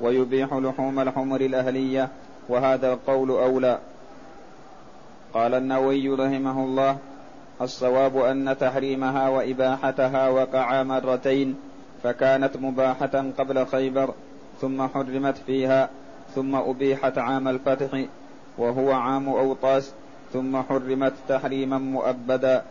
ويبيح 0.00 0.52
لحوم 0.52 1.00
الحمر 1.00 1.40
الأهلية 1.40 2.08
وهذا 2.48 2.92
القول 2.92 3.30
أولى. 3.30 3.78
قال 5.34 5.54
النووي 5.54 6.08
رحمه 6.08 6.64
الله 6.64 6.96
الصواب 7.60 8.16
أن 8.16 8.56
تحريمها 8.60 9.28
وإباحتها 9.28 10.28
وقعا 10.28 10.82
مرتين 10.82 11.56
فكانت 12.02 12.56
مباحة 12.56 13.24
قبل 13.38 13.66
خيبر 13.66 14.14
ثم 14.60 14.88
حرمت 14.88 15.36
فيها 15.46 15.88
ثم 16.34 16.54
أبيحت 16.54 17.18
عام 17.18 17.48
الفتح 17.48 18.04
وهو 18.58 18.92
عام 18.92 19.28
أوطاس 19.28 19.92
ثم 20.32 20.62
حرمت 20.62 21.12
تحريما 21.28 21.78
مؤبدا. 21.78 22.62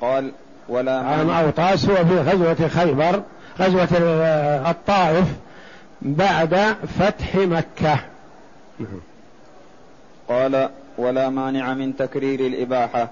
قال 0.00 0.32
ولا 0.68 1.00
عام 1.00 1.30
أوطاس 1.30 1.88
هو 1.90 1.96
في 1.96 2.18
غزوة 2.18 2.68
خيبر 2.68 3.22
غزوة 3.60 3.88
الطائف 4.70 5.28
بعد 6.04 6.76
فتح 6.98 7.36
مكة. 7.36 7.98
قال 10.28 10.70
ولا 10.98 11.28
مانع 11.28 11.74
من 11.74 11.96
تكرير 11.96 12.40
الإباحة. 12.40 13.10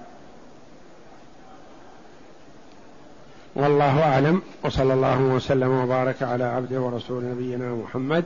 والله 3.54 4.02
أعلم. 4.02 4.42
وصلى 4.64 4.94
الله 4.94 5.20
وسلم 5.20 5.70
وبارك 5.70 6.22
على 6.22 6.44
عبده 6.44 6.80
ورسول 6.80 7.24
نبينا 7.24 7.74
محمد 7.74 8.24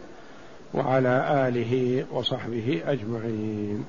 وعلى 0.75 1.49
آله 1.49 2.05
وصحبه 2.13 2.83
أجمعين. 2.87 3.85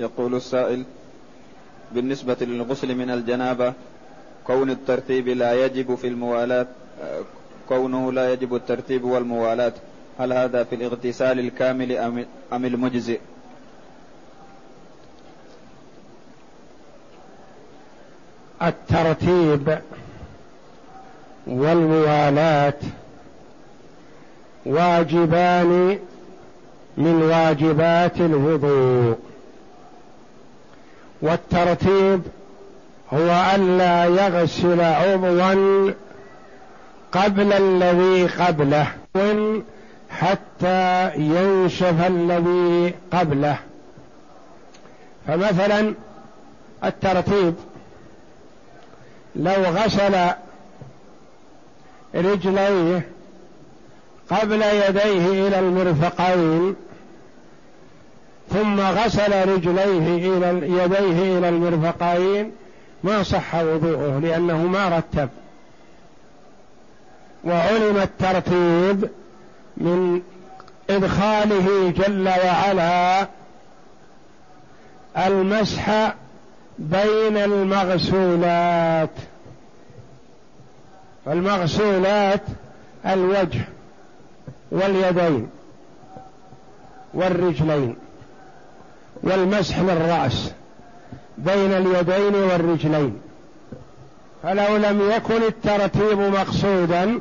يقول 0.00 0.34
السائل 0.34 0.84
بالنسبة 1.92 2.36
للغسل 2.40 2.94
من 2.94 3.10
الجنابة 3.10 3.72
كون 4.46 4.70
الترتيب 4.70 5.28
لا 5.28 5.64
يجب 5.64 5.94
في 5.94 6.08
الموالاة 6.08 6.66
كونه 7.68 8.12
لا 8.12 8.32
يجب 8.32 8.54
الترتيب 8.54 9.04
والموالاة 9.04 9.72
هل 10.18 10.32
هذا 10.32 10.64
في 10.64 10.74
الاغتسال 10.74 11.38
الكامل 11.38 11.92
أم 12.52 12.64
المجزئ؟ 12.64 13.20
الترتيب 18.62 19.78
والموالاة 21.46 22.74
واجبان 24.66 25.98
من 26.96 27.22
واجبات 27.22 28.20
الوضوء. 28.20 29.16
والترتيب 31.22 32.22
هو 33.12 33.44
ألا 33.54 34.04
يغسل 34.04 34.80
عضوا 34.80 35.92
قبل 37.12 37.52
الذي 37.52 38.26
قبله 38.26 38.86
حتى 40.10 41.10
ينشف 41.16 42.06
الذي 42.06 42.94
قبله. 43.12 43.58
فمثلا 45.26 45.94
الترتيب 46.84 47.54
لو 49.36 49.52
غسل 49.52 50.30
رجليه 52.14 53.08
قبل 54.30 54.62
يديه 54.62 55.48
إلى 55.48 55.58
المرفقين 55.58 56.76
ثم 58.50 58.80
غسل 58.80 59.48
رجليه 59.48 60.36
إلى 60.36 60.68
يديه 60.68 61.38
إلى 61.38 61.48
المرفقين 61.48 62.52
ما 63.04 63.22
صح 63.22 63.54
وضوءه 63.54 64.18
لأنه 64.18 64.56
ما 64.56 64.98
رتب. 64.98 65.28
وعلم 67.44 67.96
الترتيب 67.96 69.10
من 69.76 70.22
إدخاله 70.90 71.90
جل 71.96 72.28
وعلا 72.28 73.28
المسح 75.16 76.14
بين 76.78 77.36
المغسولات. 77.36 79.10
فالمغسولات 81.24 82.42
الوجه 83.06 83.60
واليدين 84.70 85.48
والرجلين. 87.14 87.96
والمسح 89.22 89.78
للراس 89.78 90.50
بين 91.38 91.72
اليدين 91.72 92.34
والرجلين. 92.34 93.20
فلو 94.42 94.76
لم 94.76 95.10
يكن 95.10 95.42
الترتيب 95.42 96.18
مقصودا 96.18 97.20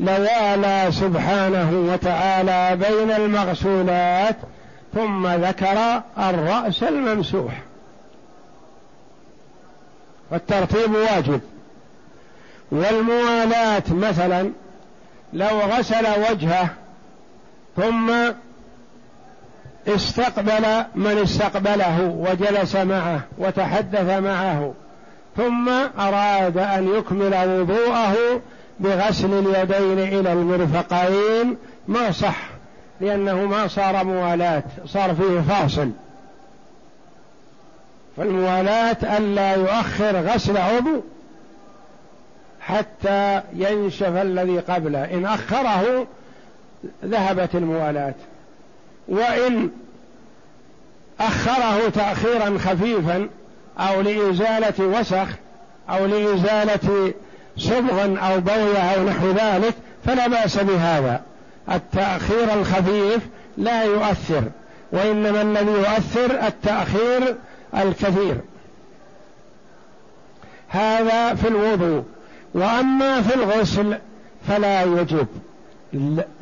لوالى 0.00 0.88
سبحانه 0.92 1.92
وتعالى 1.92 2.76
بين 2.76 3.10
المغسولات 3.10 4.36
ثم 4.94 5.26
ذكر 5.26 6.02
الرأس 6.18 6.82
الممسوح. 6.82 7.62
والترتيب 10.30 10.94
واجب. 10.94 11.40
والموالاة 12.72 13.82
مثلا 13.90 14.50
لو 15.32 15.60
غسل 15.60 16.06
وجهه 16.30 16.68
ثم 17.76 18.12
استقبل 19.88 20.84
من 20.94 21.18
استقبله 21.18 22.02
وجلس 22.02 22.76
معه 22.76 23.20
وتحدث 23.38 24.18
معه 24.18 24.74
ثم 25.36 25.68
أراد 25.98 26.58
أن 26.58 26.94
يكمل 26.94 27.60
وضوءه 27.60 28.40
بغسل 28.80 29.32
اليدين 29.32 29.98
إلى 29.98 30.32
المرفقين. 30.32 31.56
ما 31.88 32.10
صح 32.10 32.36
لأنه 33.00 33.44
ما 33.44 33.68
صار 33.68 34.04
موالاة 34.04 34.62
صار 34.86 35.14
فيه 35.14 35.40
فاصل. 35.40 35.90
فالموالاة 38.16 39.16
ألا 39.16 39.54
يؤخر 39.54 40.16
غسل 40.16 40.56
عضو 40.56 41.02
حتى 42.60 43.40
ينشف 43.54 44.16
الذي 44.16 44.58
قبله. 44.58 45.04
إن 45.04 45.26
أخره 45.26 46.06
ذهبت 47.04 47.54
الموالاة 47.54 48.14
وإن 49.08 49.70
أخره 51.20 51.88
تأخيرا 51.88 52.58
خفيفا 52.58 53.28
أو 53.78 54.00
لإزالة 54.00 54.84
وسخ 54.84 55.28
أو 55.90 56.06
لإزالة 56.06 57.12
صبغ 57.56 58.04
أو 58.04 58.40
بوية 58.40 58.78
أو 58.78 59.04
نحو 59.04 59.30
ذلك 59.30 59.74
فلا 60.04 60.28
بأس 60.28 60.58
بهذا. 60.58 61.22
التأخير 61.72 62.54
الخفيف 62.54 63.22
لا 63.56 63.84
يؤثر 63.84 64.42
وإنما 64.92 65.42
الذي 65.42 65.70
يؤثر 65.70 66.46
التأخير 66.46 67.36
الكثير. 67.74 68.36
هذا 70.68 71.34
في 71.34 71.48
الوضوء. 71.48 72.04
وأما 72.54 73.22
في 73.22 73.34
الغسل 73.34 73.98
فلا 74.48 74.82
يجب. 74.82 75.26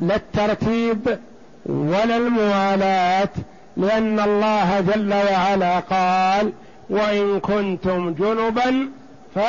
لا 0.01 0.15
الترتيب 0.15 1.19
ولا 1.65 2.17
الموالاه 2.17 3.29
لأن 3.77 4.19
الله 4.19 4.79
جل 4.79 5.13
وعلا 5.13 5.79
قال 5.79 6.51
وإن 6.89 7.39
كنتم 7.39 8.13
جنبا 8.13 8.89
ف 9.35 9.39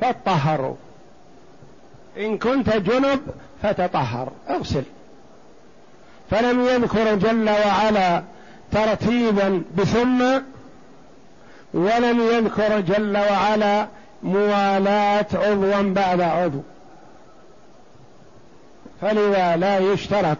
فطهروا 0.00 0.74
إن 2.16 2.38
كنت 2.38 2.76
جنب 2.76 3.20
فتطهر 3.62 4.32
أغسل. 4.50 4.82
فلم 6.30 6.60
يذكر 6.64 7.14
جل 7.14 7.50
وعلا 7.50 8.22
ترتيبا 8.72 9.62
بثم 9.76 10.22
ولم 11.74 12.20
يذكر 12.20 12.80
جل 12.80 13.16
وعلا 13.16 13.86
موالاة 14.22 15.26
عضوا 15.34 15.82
بعد 15.82 16.20
عضو. 16.20 16.60
فلذا 19.00 19.56
لا 19.56 19.78
يشترط 19.78 20.38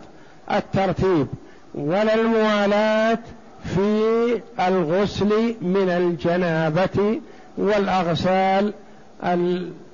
الترتيب 0.53 1.27
ولا 1.75 2.15
الموالاة 2.15 3.19
في 3.65 4.41
الغسل 4.69 5.55
من 5.61 5.89
الجنابة 5.89 7.21
والأغسال 7.59 8.73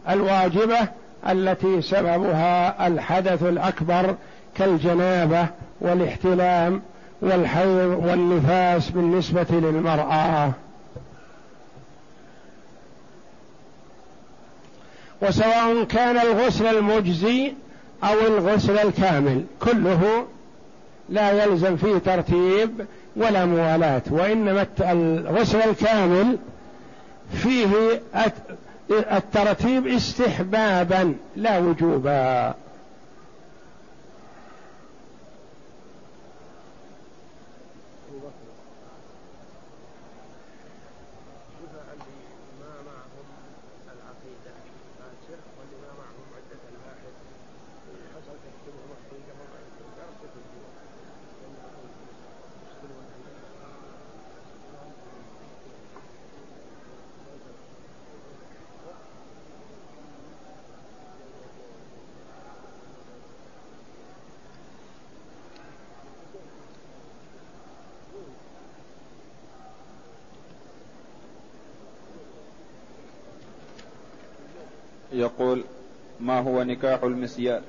الواجبة 0.09 0.88
التي 1.28 1.82
سببها 1.82 2.86
الحدث 2.86 3.42
الأكبر 3.42 4.14
كالجنابة 4.54 5.46
والاحتلام 5.80 6.82
والحيض 7.22 8.02
والنفاس 8.07 8.90
بالنسبة 8.90 9.46
للمرأة. 9.50 10.52
وسواء 15.22 15.84
كان 15.84 16.16
الغسل 16.18 16.66
المجزي 16.66 17.52
أو 18.04 18.20
الغسل 18.26 18.78
الكامل 18.78 19.44
كله 19.61 20.26
لا 21.09 21.44
يلزم 21.44 21.76
فيه 21.76 21.98
ترتيب 21.98 22.86
ولا 23.16 23.44
موالاه 23.44 24.02
وإنما 24.11 24.66
الغسل 24.80 25.59
الكامل 25.59 26.38
فيه 27.32 28.00
الترتيب 28.90 29.86
استحبابا 29.86 31.14
لا 31.36 31.59
وجوبا. 31.59 32.54
يقول 75.26 75.64
ما 76.20 76.40
هو 76.40 76.62
نكاح 76.62 77.02
المسيار 77.02 77.62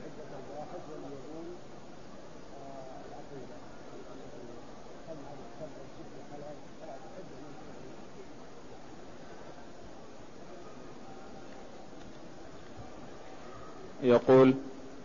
يقول 14.03 14.55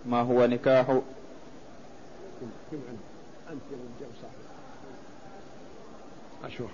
ما 0.06 0.20
هو 0.20 0.46
نكاح؟ 0.46 0.98
أشوف. 6.44 6.70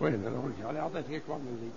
وين 0.00 0.26
أنا 0.26 0.68
على 0.68 0.80
أعطيتك 0.80 1.12
أكبر 1.12 1.34
من 1.34 1.58
ذي. 1.62 1.70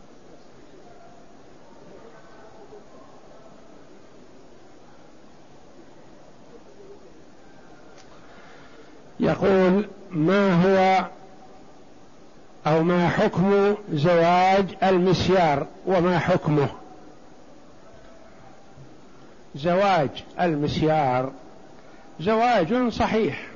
يقول 9.19 9.87
ما 10.11 10.63
هو 10.63 11.05
أو 12.67 12.83
ما 12.83 13.09
حكم 13.09 13.75
زواج 13.93 14.75
المسيار 14.83 15.67
وما 15.85 16.19
حكمه؟ 16.19 16.69
زواج 19.55 20.09
المسيار 20.39 21.31
زواج 22.19 22.89
صحيح 22.89 23.47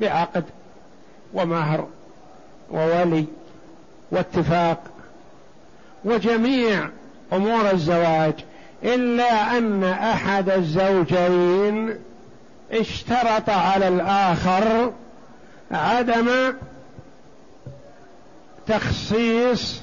بعقد 0.00 0.44
ومهر. 1.34 1.88
وولي 2.70 3.24
واتفاق 4.10 4.82
وجميع 6.04 6.88
أمور 7.32 7.70
الزواج 7.70 8.34
إلا 8.84 9.58
أن 9.58 9.84
أحد 9.84 10.50
الزوجين 10.50 11.94
اشترط 12.72 13.50
على 13.50 13.88
الآخر 13.88 14.92
عدم 15.70 16.28
تخصيص 18.66 19.82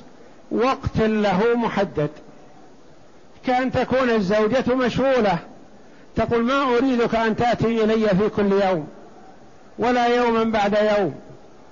وقت 0.51 0.97
له 0.97 1.55
محدد. 1.55 2.09
كأن 3.45 3.71
تكون 3.71 4.09
الزوجة 4.09 4.75
مشغولة 4.75 5.37
تقول 6.15 6.43
ما 6.43 6.63
أريدك 6.77 7.15
أن 7.15 7.35
تأتي 7.35 7.83
إلي 7.83 8.07
في 8.07 8.29
كل 8.29 8.51
يوم 8.51 8.87
ولا 9.79 10.07
يوما 10.07 10.43
بعد 10.43 10.77
يوم. 10.97 11.15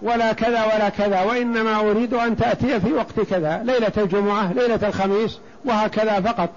ولا 0.02 0.34
كذا 0.34 0.64
ولا 0.64 0.90
كذا 0.90 1.22
وإنما 1.22 1.80
أريد 1.80 2.14
أن 2.14 2.38
تأتي 2.38 2.80
في 2.80 2.94
وقت 2.94 3.20
كذا 3.30 3.64
ليلة 3.64 3.92
الجمعة 3.98 4.54
ليلة 4.54 4.88
الخميس 4.88 5.40
وهكذا 5.66 6.22
فقط. 6.22 6.50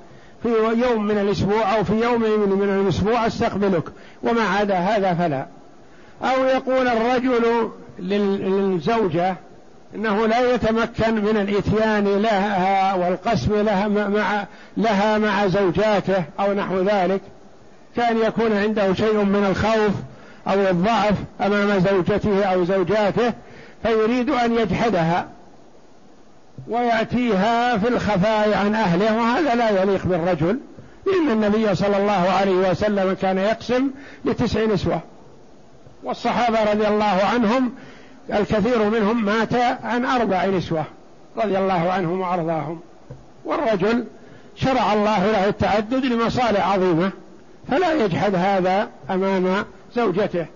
في 0.42 0.48
يوم 0.88 1.04
من 1.04 1.18
الأسبوع 1.18 1.76
أو 1.76 1.84
في 1.84 2.00
يوم 2.00 2.20
من 2.58 2.82
الأسبوع 2.82 3.26
أستقبلك 3.26 3.84
وما 4.22 4.42
عدا 4.42 4.76
هذا 4.76 5.14
فلا. 5.14 5.46
أو 6.22 6.44
يقول 6.44 6.88
الرجل 6.88 7.70
للزوجة 7.98 9.36
إنه 9.94 10.26
لا 10.26 10.54
يتمكن 10.54 11.14
من 11.14 11.36
الإتيان 11.36 12.22
لها 12.22 12.94
والقسم 12.94 13.54
لها 13.54 13.88
مع 13.88 14.46
لها 14.76 15.18
مع 15.18 15.46
زوجاته 15.46 16.24
أو 16.40 16.52
نحو 16.52 16.80
ذلك 16.80 17.20
كأن 17.96 18.18
يكون 18.18 18.52
عنده 18.52 18.94
شيء 18.94 19.16
من 19.16 19.44
الخوف 19.50 19.92
أو 20.46 20.60
الضعف 20.70 21.14
أمام 21.40 21.78
زوجته 21.78 22.44
أو 22.44 22.64
زوجاته 22.64 23.32
فيريد 23.82 24.30
أن 24.30 24.54
يجحدها 24.54 25.28
ويأتيها 26.68 27.78
في 27.78 27.88
الخفاء 27.88 28.54
عن 28.54 28.74
أهله 28.74 29.16
وهذا 29.16 29.54
لا 29.54 29.82
يليق 29.82 30.06
بالرجل 30.06 30.58
لأن 31.06 31.30
النبي 31.30 31.74
صلى 31.74 31.96
الله 31.96 32.30
عليه 32.30 32.70
وسلم 32.70 33.16
كان 33.22 33.38
يقسم 33.38 33.90
لتسع 34.24 34.64
نسوة. 34.64 35.00
والصحابة 36.02 36.72
رضي 36.72 36.88
الله 36.88 37.20
عنهم 37.32 37.72
الكثير 38.32 38.90
منهم 38.90 39.24
مات 39.24 39.54
عن 39.84 40.04
أربع 40.04 40.46
نسوة 40.46 40.84
رضي 41.36 41.58
الله 41.58 41.92
عنهم 41.92 42.20
وأرضاهم. 42.20 42.80
والرجل 43.44 44.04
شرع 44.56 44.92
الله 44.92 45.26
له 45.26 45.48
التعدد 45.48 46.04
لمصالح 46.04 46.72
عظيمة 46.72 47.10
فلا 47.70 47.92
يجحد 47.92 48.34
هذا 48.34 48.88
أمام 49.10 49.64
زوجته. 49.94 50.46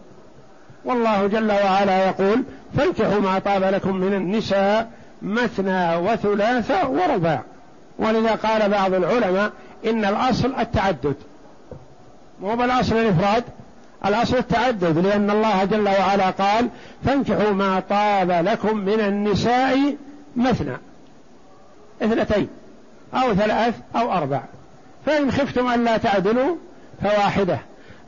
والله 0.84 1.26
جل 1.26 1.52
وعلا 1.52 2.06
يقول 2.06 2.42
فانكحوا 2.76 3.20
ما 3.20 3.38
طاب 3.38 3.62
لكم 3.62 3.96
من 3.96 4.14
النساء 4.14 4.90
مثنى 5.22 5.96
وثلاث 5.96 6.84
ورباع. 6.84 7.42
ولذا 7.98 8.34
قال 8.34 8.68
بعض 8.68 8.94
العلماء 8.94 9.50
إن 9.86 10.04
الأصل 10.04 10.54
التعدد. 10.58 11.14
مو 12.40 12.56
بالأصل 12.56 12.96
الإفراد 12.96 13.44
الأصل 14.06 14.36
التعدد 14.36 14.98
لأن 14.98 15.30
الله 15.30 15.64
جل 15.64 15.88
وعلا 15.88 16.30
قال 16.30 16.68
فانكحوا 17.04 17.50
ما 17.50 17.82
طاب 17.88 18.30
لكم 18.30 18.76
من 18.76 19.00
النساء 19.00 19.96
مثنى. 20.36 20.76
اثنتين 22.02 22.48
أو 23.14 23.34
ثلاث 23.34 23.74
أو 23.96 24.12
أربع. 24.12 24.40
فإن 25.06 25.30
خفتم 25.32 25.68
ألا 25.68 25.96
تعدلوا 25.96 26.56
فواحدة. 27.02 27.58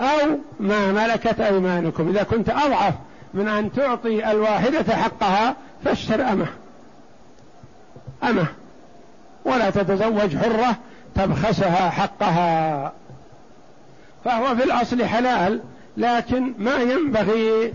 أو 0.01 0.38
ما 0.61 0.92
ملكت 0.92 1.40
أيمانكم. 1.40 2.09
إذا 2.09 2.22
كنت 2.22 2.48
أضعف 2.48 2.94
من 3.34 3.48
أن 3.48 3.72
تعطي 3.72 4.30
الواحدة 4.30 4.96
حقها 4.96 5.57
فاشتر 5.84 6.32
أمه. 6.32 6.46
أمه. 8.22 8.46
ولا 9.44 9.70
تتزوج 9.70 10.36
حرة 10.36 10.76
تبخسها 11.14 11.90
حقها. 11.90 12.92
فهو 14.24 14.57
في 14.57 14.64
الأصل 14.64 15.05
حلال 15.05 15.61
لكن 15.96 16.53
ما 16.59 16.76
ينبغي 16.76 17.74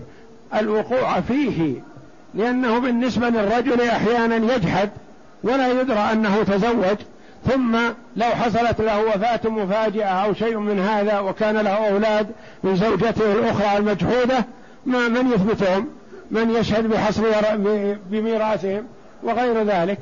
الوقوع 0.54 1.20
فيه 1.20 1.74
لأنه 2.34 2.78
بالنسبة 2.78 3.28
للرجل 3.28 3.80
أحيانا 3.80 4.54
يجحد 4.54 4.90
ولا 5.42 5.80
يدرى 5.80 5.98
أنه 5.98 6.42
تزوج. 6.42 6.96
ثم 7.48 7.76
لو 8.16 8.26
حصلت 8.26 8.80
له 8.80 9.00
وفاة 9.00 9.50
مفاجئة 9.50 10.04
أو 10.04 10.34
شيء 10.34 10.58
من 10.58 10.80
هذا 10.80 11.18
وكان 11.18 11.56
له 11.56 11.88
أولاد 11.88 12.26
من 12.62 12.76
زوجته 12.76 13.32
الأخرى 13.32 13.76
المجحودة 13.76 14.44
ما 14.86 15.08
من 15.08 15.32
يثبتهم؟ 15.32 15.88
من 16.30 16.50
يشهد 16.50 16.86
بحصر 16.86 17.22
بميراثهم 18.10 18.86
وغير 19.22 19.62
ذلك. 19.62 19.98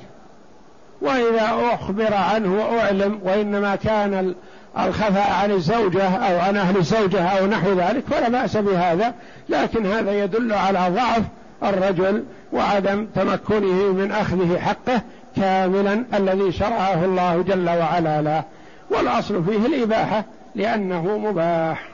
وإذا 1.01 1.75
أخبر 1.75 2.15
عنه 2.15 2.55
وأعلم 2.55 3.21
وإنما 3.25 3.77
كان 3.77 4.35
الخفاء 4.79 5.33
عن 5.43 5.51
الزوجة 5.51 6.09
أو 6.09 6.41
عن 6.41 6.57
أهل 6.57 6.77
الزوجة 6.77 7.23
أو 7.23 7.47
نحو 7.47 7.73
ذلك 7.73 8.05
فلا 8.11 8.29
بأس 8.29 8.57
بهذا. 8.57 9.15
لكن 9.49 9.87
هذا 9.87 10.25
يدل 10.25 10.53
على 10.53 10.95
ضعف 10.95 11.23
الرجل 11.63 12.25
وعدم 12.53 13.07
تمكنه 13.15 13.93
من 13.93 14.13
أخذه 14.13 14.59
حقه 14.59 15.03
كاملا 15.37 16.05
الذي 16.15 16.53
شرعه 16.53 17.05
الله 17.05 17.43
جل 17.43 17.71
وعلا 17.71 18.23
له 18.23 18.45
والأصل 18.91 19.45
فيه 19.45 19.67
الإباحة 19.67 20.25
لأنه 20.55 21.19
مباح. 21.19 21.94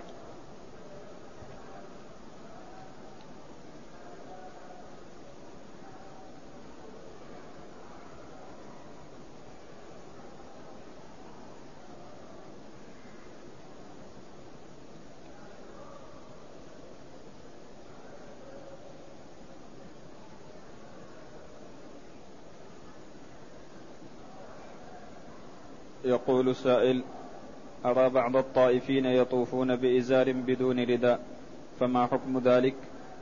يقول 26.05 26.49
السائل 26.49 27.03
أرى 27.85 28.09
بعض 28.09 28.37
الطائفين 28.37 29.07
يطوفون 29.07 29.77
بإزار 29.77 30.33
بدون 30.33 30.81
رداء 30.81 31.21
فما 31.81 32.07
حكم 32.07 32.39
ذلك؟ 32.45 32.75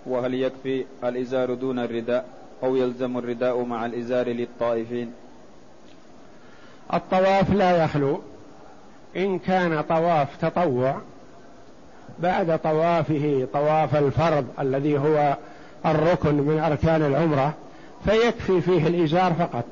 وهل 0.07 0.35
يكفي 0.35 0.85
الإزار 1.05 1.55
دون 1.55 1.79
الرداء 1.79 2.25
أو 2.63 2.77
يلزم 2.77 3.19
الرداء 3.19 3.63
مع 3.65 3.87
الإزار 3.87 4.29
للطائفين؟ 4.29 5.13
الطواف 6.95 7.51
لا 7.51 7.85
يخلو. 7.85 8.21
إن 9.17 9.39
كان 9.39 9.83
طواف 9.83 10.37
تطوع 10.37 11.01
بعد 12.19 12.59
طوافه 12.59 13.49
طواف 13.53 13.97
الفرض 13.97 14.47
الذي 14.61 14.99
هو 14.99 15.37
الركن 15.87 16.35
من 16.35 16.59
أركان 16.59 17.03
العمرة 17.03 17.55
فيكفي 18.05 18.61
فيه 18.61 18.87
الإزار 18.87 19.33
فقط. 19.35 19.65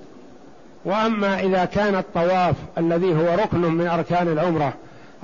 وأما 0.86 1.40
إذا 1.40 1.64
كان 1.64 1.94
الطواف 1.94 2.54
الذي 2.78 3.14
هو 3.14 3.34
ركن 3.34 3.60
من 3.60 3.86
أركان 3.86 4.28
العمرة 4.28 4.72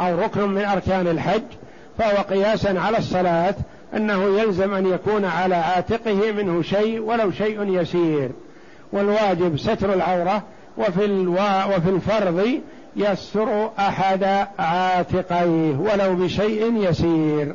أو 0.00 0.18
ركن 0.18 0.48
من 0.48 0.64
أركان 0.64 1.08
الحج 1.08 1.42
فهو 1.98 2.22
قياسا 2.22 2.78
على 2.78 2.98
الصلاة 2.98 3.54
أنه 3.96 4.40
يلزم 4.40 4.74
أن 4.74 4.86
يكون 4.86 5.24
على 5.24 5.54
عاتقه 5.54 6.32
منه 6.32 6.62
شيء 6.62 7.00
ولو 7.00 7.30
شيء 7.30 7.80
يسير. 7.80 8.30
والواجب 8.92 9.58
ستر 9.58 9.94
العورة 9.94 10.42
وفي 10.78 11.04
الوا 11.04 11.64
وفي 11.64 11.88
الفرض 11.90 12.60
يستر 12.96 13.70
أحد 13.78 14.46
عاتقيه 14.58 15.76
ولو 15.76 16.14
بشيء 16.14 16.76
يسير. 16.76 17.54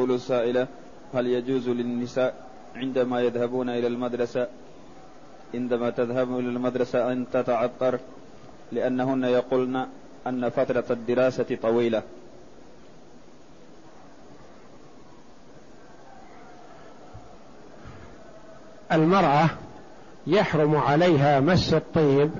تقول 0.00 0.14
السائلة 0.14 0.66
هل 1.14 1.26
يجوز 1.26 1.68
للنساء 1.68 2.34
عندما 2.76 3.20
يذهبون 3.20 3.68
إلى 3.68 3.86
المدرسة 3.86 4.46
عندما 5.54 5.90
تذهب 5.90 6.38
إلى 6.38 6.48
المدرسة 6.48 7.12
أن 7.12 7.26
تتعطر؟ 7.32 7.98
لأنهن 8.72 9.24
يقولن 9.24 9.86
أن 10.26 10.48
فترة 10.48 10.84
الدراسة 10.90 11.58
طويلة. 11.62 12.02
المرأة 18.92 19.50
يحرم 20.26 20.76
عليها 20.76 21.40
مس 21.40 21.74
الطيب 21.74 22.30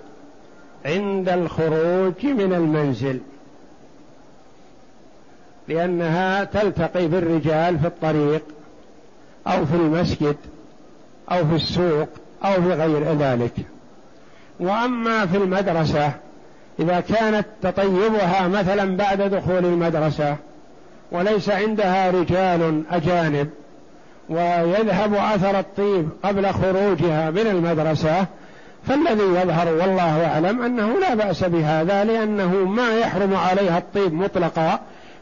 عند 0.85 1.29
الخروج 1.29 2.27
من 2.27 2.55
المنزل. 2.55 3.21
لأنها 5.69 6.45
تلتقي 6.45 7.09
بالرجال 7.09 7.79
في 7.79 7.87
الطريق 7.87 8.43
أو 9.47 9.67
في 9.67 9.75
المسجد 9.75 10.37
أو 11.33 11.47
في 11.47 11.55
السوق 11.55 12.09
أو 12.45 12.53
في 12.53 12.73
غير 12.73 13.13
ذلك. 13.13 13.53
وأما 14.61 15.27
في 15.27 15.37
المدرسة 15.37 16.13
إذا 16.81 17.01
كانت 17.01 17.47
تطيبها 17.63 18.49
مثلا 18.49 18.97
بعد 18.97 19.23
دخول 19.23 19.65
المدرسة 19.65 20.37
وليس 21.13 21.51
عندها 21.51 22.11
رجال 22.11 22.83
أجانب 22.91 23.49
ويذهب 24.29 25.15
أثر 25.15 25.59
الطيب 25.59 26.09
قبل 26.25 26.47
خروجها 26.47 27.31
من 27.31 27.47
المدرسة 27.47 28.27
فالذي 28.89 29.23
يظهر 29.23 29.69
والله 29.69 30.27
أعلم 30.27 30.63
أنه 30.63 30.99
لا 31.01 31.15
بأس 31.15 31.45
بهذا 31.45 32.05
لأنه 32.05 32.55
ما 32.55 32.99
يحرم 32.99 33.35
عليها 33.35 33.79
الطيب 33.79 34.15
مطلقا 34.15 34.81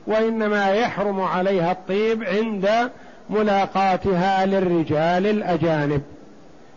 وإنما 0.09 0.71
يحرم 0.71 1.21
عليها 1.21 1.73
الطيب 1.73 2.25
عند 2.25 2.91
ملاقاتها 3.31 4.47
للرجال 4.47 5.27
الأجانب. 5.27 6.03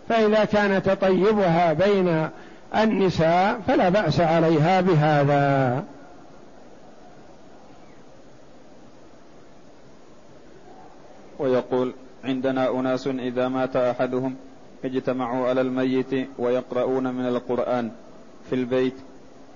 فإذا 0.09 0.45
كان 0.45 0.83
تطيبها 0.83 1.73
بين 1.73 2.29
النساء 2.75 3.59
فلا 3.67 3.89
بأس 3.89 4.19
عليها 4.19 4.81
بهذا. 4.81 5.83
ويقول 11.39 11.93
عندنا 12.23 12.79
أناس 12.79 13.07
إذا 13.07 13.47
مات 13.47 13.75
أحدهم 13.75 14.35
اجتمعوا 14.85 15.47
على 15.47 15.61
الميت 15.61 16.27
ويقرؤون 16.39 17.13
من 17.13 17.27
القرآن 17.27 17.91
في 18.49 18.55
البيت 18.55 18.95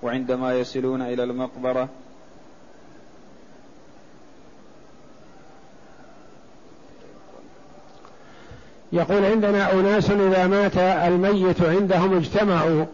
وعندما 0.03 0.53
يصلون 0.53 1.01
إلى 1.01 1.23
المقبرة 1.23 1.89
يقول 8.93 9.25
عندنا 9.25 9.73
أناس 9.73 10.11
إذا 10.11 10.47
مات 10.47 10.77
الميت 10.77 11.61
عندهم 11.61 12.17
اجتمعوا 12.17 12.86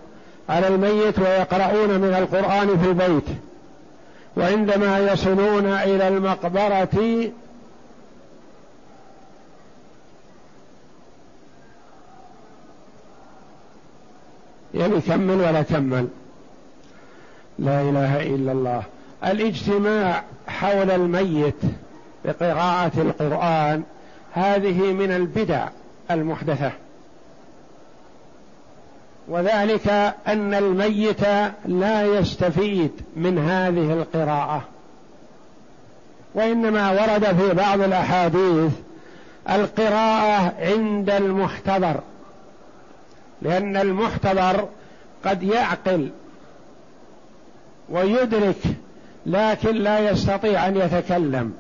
على 0.50 0.68
الميت 0.68 1.20
ويقرؤون 1.20 1.90
من 1.90 2.14
القرآن 2.14 2.78
في 2.78 2.90
البيت 2.90 3.26
وعندما 4.38 5.00
يصلون 5.00 5.66
إلى 5.66 6.08
المقبرة 6.08 7.32
يعني 14.74 15.02
كمل 15.02 15.36
ولا 15.36 15.62
كمل. 15.62 16.08
لا 17.60 17.82
إله 17.82 18.22
إلا 18.22 18.52
الله. 18.52 18.84
الاجتماع 19.26 20.24
حول 20.48 20.92
الميت 20.92 21.62
بقراءة 22.26 22.92
القرآن 22.98 23.84
هذه 24.34 24.94
من 24.94 25.12
البدع. 25.12 25.68
المحدثة. 26.14 26.72
وذلك 29.28 29.88
أن 30.28 30.54
الميت 30.54 31.22
لا 31.66 32.04
يستفيد 32.04 32.92
من 33.16 33.38
هذه 33.38 33.94
القراءة. 33.94 34.64
وإنما 36.34 36.92
ورد 36.92 37.26
في 37.26 37.54
بعض 37.54 37.82
الأحاديث 37.82 38.72
القراءة 39.50 40.54
عند 40.60 41.10
المحتضر 41.10 42.00
لأن 43.42 43.78
المحتضر 43.78 44.68
قد 45.26 45.44
يعقل 45.44 46.10
ويدرك 47.90 48.62
لكن 49.26 49.76
لا 49.76 50.00
يستطيع 50.00 50.68
أن 50.68 50.78
يتكلم. 50.78 51.54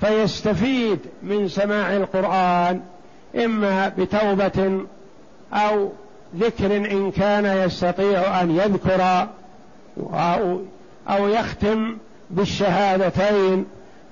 فيستفيد 0.00 0.98
من 1.22 1.48
سماع 1.48 1.96
القرآن 1.96 2.80
إما 3.36 3.88
بتوبة 3.88 4.84
أو 5.52 5.90
ذكر 6.36 6.76
إن 6.76 7.10
كان 7.10 7.44
يستطيع 7.44 8.40
أن 8.40 8.50
يذكر 8.50 9.26
أو, 10.12 10.60
أو 11.08 11.28
يختم 11.28 11.96
بالشهادتين 12.30 13.64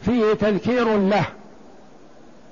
فيه 0.05 0.35
تذكير 0.35 0.99
له. 0.99 1.25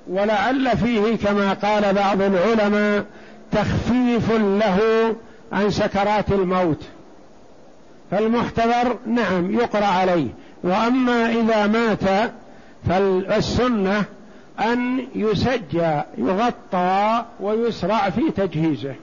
ولعل 0.07 0.77
فيه 0.77 1.15
كما 1.15 1.53
قال 1.53 1.93
بعض 1.93 2.21
العلماء 2.21 3.05
تخفيف 3.51 4.31
له 4.31 4.79
عن 5.51 5.69
سكرات 5.69 6.31
الموت. 6.31 6.83
فالمحتضر 8.11 8.97
نعم 9.05 9.53
يقرأ 9.59 9.85
عليه 9.85 10.27
وأما 10.63 11.29
إذا 11.29 11.67
مات 11.67 12.31
فالسنة 12.89 14.03
أن 14.61 15.07
يسجى 15.15 16.01
يغطى 16.17 17.25
ويسرع 17.39 18.09
في 18.09 18.31
تجهيزه. 18.31 18.95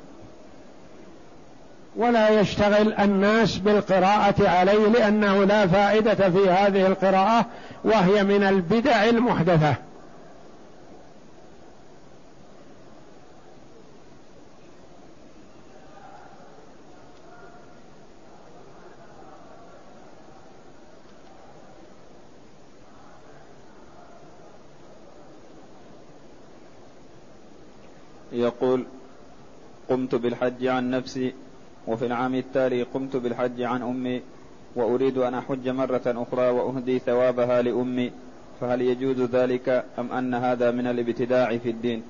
ولا 1.96 2.40
يشتغل 2.40 2.92
الناس 2.92 3.58
بالقراءة 3.58 4.48
عليه 4.48 4.88
لأنه 4.88 5.44
لا 5.44 5.66
فائدة 5.66 6.30
في 6.30 6.50
هذه 6.50 6.86
القراءة 6.86 7.46
وهي 7.84 8.24
من 8.24 8.42
البدع 8.42 9.04
المحدثة. 9.04 9.74
يقول 28.38 28.84
قمت 29.88 30.14
بالحج 30.14 30.66
عن 30.66 30.90
نفسي 30.90 31.34
وفي 31.86 32.06
العام 32.06 32.34
التالي 32.34 32.82
قمت 32.82 33.16
بالحج 33.16 33.62
عن 33.62 33.82
أمي 33.82 34.22
وأريد 34.76 35.18
أن 35.18 35.34
أحج 35.34 35.68
مرة 35.68 36.02
أخرى 36.06 36.48
وأهدي 36.48 36.98
ثوابها 36.98 37.62
لأمي 37.62 38.12
فهل 38.60 38.82
يجوز 38.82 39.20
ذلك 39.20 39.84
أم 39.98 40.12
أن 40.12 40.34
هذا 40.34 40.70
من 40.70 40.86
الابتداع 40.86 41.56
في 41.56 41.70
الدين؟ 41.70 42.02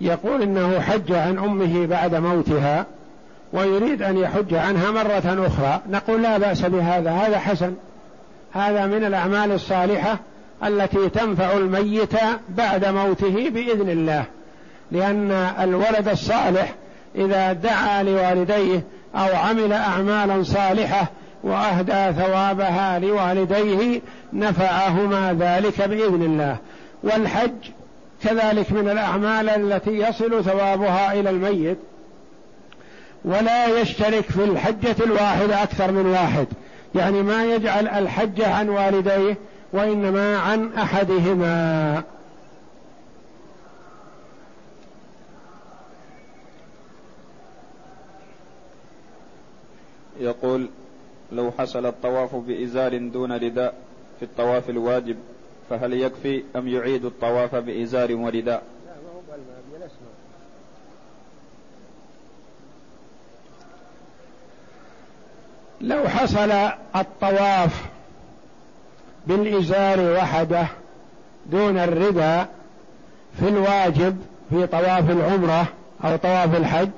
يقول 0.00 0.42
إنه 0.42 0.80
حج 0.80 1.12
عن 1.12 1.38
أمه 1.38 1.86
بعد 1.86 2.14
موتها 2.14 2.86
ويريد 3.52 4.02
أن 4.02 4.16
يحج 4.16 4.54
عنها 4.54 4.90
مرة 4.90 5.46
أخرى. 5.46 5.80
نقول 5.90 6.22
لا 6.22 6.38
بأس 6.38 6.62
بهذا 6.62 7.10
هذا 7.10 7.38
حسن. 7.38 7.74
هذا 8.52 8.86
من 8.86 9.04
الأعمال 9.04 9.52
الصالحة 9.52 10.18
التي 10.64 11.08
تنفع 11.08 11.52
الميت 11.52 12.14
بعد 12.48 12.84
موته 12.84 13.50
بإذن 13.50 13.90
الله. 13.90 14.24
لأن 14.92 15.30
الولد 15.60 16.08
الصالح 16.08 16.74
إذا 17.14 17.52
دعا 17.52 18.02
لوالديه 18.02 18.82
أو 19.14 19.36
عمل 19.36 19.72
أعمالا 19.72 20.42
صالحة 20.42 21.06
وأهدى 21.42 22.12
ثوابها 22.22 22.98
لوالديه 22.98 24.00
نفعهما 24.32 25.36
ذلك 25.40 25.82
بإذن 25.88 26.22
الله. 26.22 26.56
والحج 27.02 27.70
كذلك 28.24 28.72
من 28.72 28.88
الأعمال 28.88 29.48
التي 29.48 29.90
يصل 29.90 30.44
ثوابها 30.44 31.12
إلى 31.12 31.30
الميت 31.30 31.78
ولا 33.24 33.80
يشترك 33.80 34.24
في 34.24 34.44
الحجة 34.44 34.96
الواحدة 35.04 35.62
أكثر 35.62 35.92
من 35.92 36.06
واحد. 36.06 36.46
يعني 36.94 37.22
ما 37.22 37.44
يجعل 37.44 37.88
الحج 37.88 38.42
عن 38.42 38.68
والديه 38.68 39.36
وإنما 39.72 40.38
عن 40.38 40.70
أحدهما. 40.78 42.02
يقول 50.20 50.68
لو 51.32 51.50
حصل 51.58 51.86
الطواف 51.86 52.34
بإزار 52.36 52.98
دون 52.98 53.32
رداء 53.32 53.74
في 54.18 54.24
الطواف 54.24 54.70
الواجب 54.70 55.16
فهل 55.70 55.92
يكفي 55.92 56.42
أم 56.56 56.68
يعيد 56.68 57.04
الطواف 57.04 57.54
بإزار 57.54 58.14
ورداء؟ 58.14 58.62
لو 65.80 66.08
حصل 66.08 66.50
الطواف 66.96 67.84
بالإزار 69.26 70.00
وحده 70.00 70.66
دون 71.46 71.78
الربا 71.78 72.46
في 73.40 73.48
الواجب 73.48 74.16
في 74.50 74.66
طواف 74.66 75.10
العمرة 75.10 75.66
أو 76.04 76.16
طواف 76.16 76.56
الحج 76.56 76.90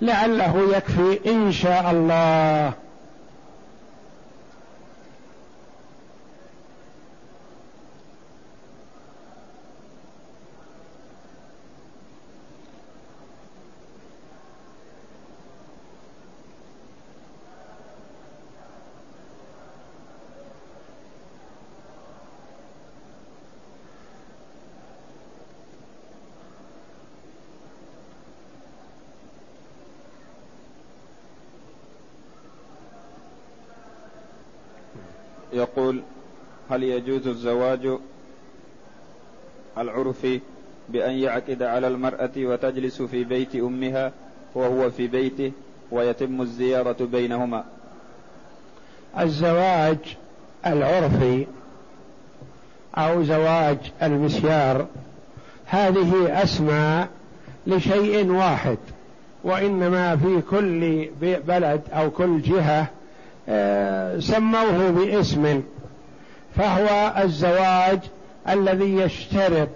لعله 0.00 0.76
يكفي 0.76 1.30
إن 1.30 1.52
شاء 1.52 1.90
الله. 1.90 2.72
يقول 35.58 36.02
هل 36.70 36.82
يجوز 36.82 37.26
الزواج 37.26 37.98
العرفي 39.78 40.40
بأن 40.88 41.12
يعقد 41.12 41.62
على 41.62 41.88
المرأة 41.88 42.30
وتجلس 42.36 43.02
في 43.02 43.24
بيت 43.24 43.56
أمها 43.56 44.12
وهو 44.54 44.90
في 44.90 45.06
بيته 45.06 45.52
ويتم 45.90 46.42
الزيارة 46.42 47.04
بينهما؟ 47.04 47.64
الزواج 49.20 49.98
العرفي 50.66 51.46
أو 52.94 53.22
زواج 53.22 53.78
المسيار 54.02 54.86
هذه 55.66 56.42
أسمى 56.42 57.06
لشيء 57.66 58.30
واحد 58.30 58.78
وإنما 59.44 60.16
في 60.16 60.40
كل 60.50 61.08
بلد 61.20 61.80
أو 61.92 62.10
كل 62.10 62.42
جهة 62.42 62.86
سموه 64.20 64.90
باسم 64.90 65.62
فهو 66.56 67.12
الزواج 67.24 67.98
الذي 68.48 68.96
يشترط 68.96 69.68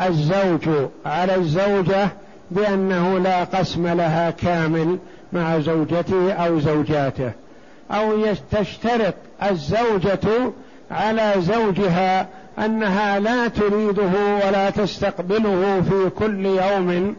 الزوج 0.00 0.68
على 1.06 1.34
الزوجة 1.34 2.08
بأنه 2.50 3.18
لا 3.18 3.44
قسم 3.44 3.86
لها 3.86 4.30
كامل 4.30 4.98
مع 5.32 5.58
زوجته 5.58 6.32
أو 6.32 6.60
زوجاته 6.60 7.32
أو 7.90 8.34
تشترط 8.50 9.14
الزوجة 9.50 10.52
على 10.90 11.32
زوجها 11.38 12.28
أنها 12.58 13.18
لا 13.18 13.48
تريده 13.48 14.10
ولا 14.46 14.70
تستقبله 14.70 15.82
في 15.82 16.10
كل 16.10 16.46
يوم 16.46 17.16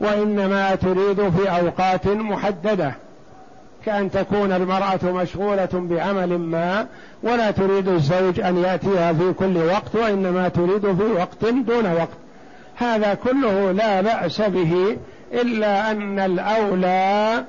وإنما 0.00 0.74
تريد 0.74 1.30
في 1.30 1.50
أوقات 1.50 2.06
محددة. 2.06 2.94
كأن 3.86 4.10
تكون 4.10 4.52
المرأة 4.52 5.00
مشغولة 5.04 5.68
بعمل 5.72 6.38
ما 6.38 6.86
ولا 7.22 7.50
تريد 7.50 7.88
الزوج 7.88 8.40
أن 8.40 8.56
يأتيها 8.56 9.12
في 9.12 9.32
كل 9.32 9.56
وقت 9.56 9.94
وإنما 9.94 10.48
تريد 10.48 10.92
في 10.92 11.12
وقت 11.18 11.44
دون 11.44 11.92
وقت. 11.92 12.08
هذا 12.76 13.14
كله 13.14 13.72
لا 13.72 14.00
بأس 14.00 14.40
به 14.40 14.96
إلا 15.32 15.90
أن 15.90 16.18
الأولى 16.18 17.44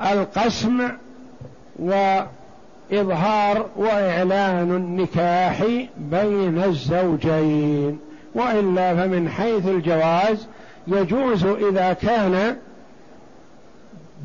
القسم 0.00 0.88
وإظهار 1.78 3.66
وإعلان 3.76 4.70
النكاح 4.70 5.62
بين 5.96 6.62
الزوجين. 6.64 7.98
وإلا 8.34 8.94
فمن 8.94 9.28
حيث 9.28 9.66
الجواز 9.66 10.46
يجوز 10.86 11.44
إذا 11.44 11.92
كان 11.92 12.56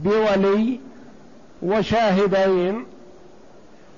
بولي 0.03 0.79
وشاهدين 1.61 2.85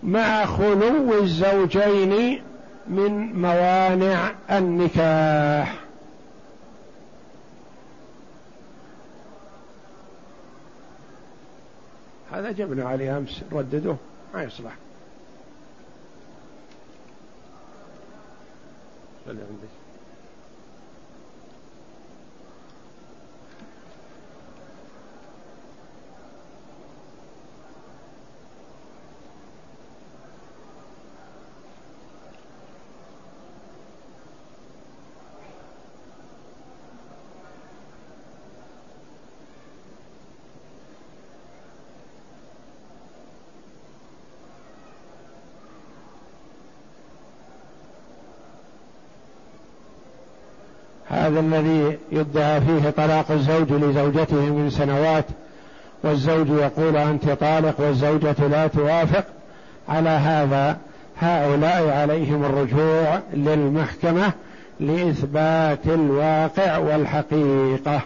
مع 0.04 0.46
خلو 0.46 1.14
الزوجين 1.14 2.44
من 2.88 3.42
موانع 3.42 4.32
النكاح. 4.52 5.76
هذا 12.32 12.52
جبنا 12.52 12.84
عليه 12.90 13.18
أمس 13.18 13.42
ردده 13.52 13.96
ما 14.34 14.44
يصلح. 14.44 14.76
عندك. 19.28 19.79
الذي 51.40 51.98
يدعى 52.12 52.62
فيه 52.62 52.90
طلاق 52.90 53.32
الزوج 53.32 53.72
لزوجته 53.72 54.42
من 54.42 54.70
سنوات 54.70 55.26
والزوج 56.04 56.50
يقول 56.50 56.98
أنت 56.98 57.30
طالق 57.30 57.82
والزوجة 57.82 58.48
لا 58.48 58.68
توافق. 58.68 59.26
على 59.90 60.10
هذا 60.10 60.78
هؤلاء 61.20 61.90
عليهم 61.90 62.46
الرجوع 62.46 63.20
للمحكمة 63.34 64.32
لإثبات 64.80 65.86
الواقع 65.86 66.78
والحقيقة. 66.78 68.02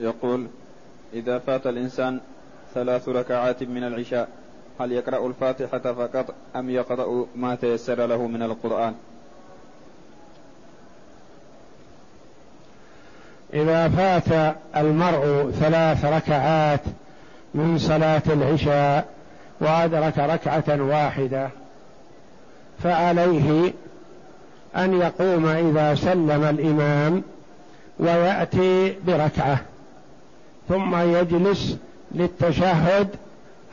يقول 0.00 0.46
إذا 1.14 1.38
فات 1.38 1.66
الإنسان 1.66 2.20
ثلاث 2.74 3.08
ركعات 3.08 3.62
من 3.62 3.84
العشاء. 3.84 4.28
هل 4.80 4.92
يقرأ 4.92 5.26
الفاتحة 5.26 5.78
فقط 5.78 6.34
أم 6.56 6.70
يقرأ 6.70 7.26
ما 7.36 7.54
تيسر 7.54 8.06
له 8.06 8.26
من 8.26 8.42
القرآن؟ 8.42 8.94
إذا 13.54 13.88
فات 13.88 14.56
المرء 14.76 15.50
ثلاث 15.50 16.04
ركعات 16.04 16.80
من 17.54 17.78
صلاة 17.78 18.22
العشاء 18.26 19.04
وأدرك 19.60 20.18
ركعة 20.18 20.82
واحدة 20.82 21.48
فعليه 22.82 23.72
أن 24.76 25.00
يقوم 25.00 25.46
إذا 25.46 25.94
سلم 25.94 26.44
الإمام 26.44 27.22
ويأتي 27.98 28.96
بركعة 29.06 29.60
ثم 30.68 30.96
يجلس 30.96 31.76
للتشهد 32.14 33.08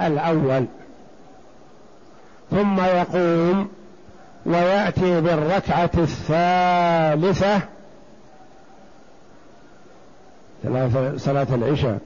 الأول. 0.02 0.66
ثم 2.52 2.80
يقوم 2.82 3.70
ويأتي 4.46 5.22
بالركعة 5.22 5.90
الثالثة. 5.98 7.62
صلاة 11.18 11.48
العشاء. 11.54 11.98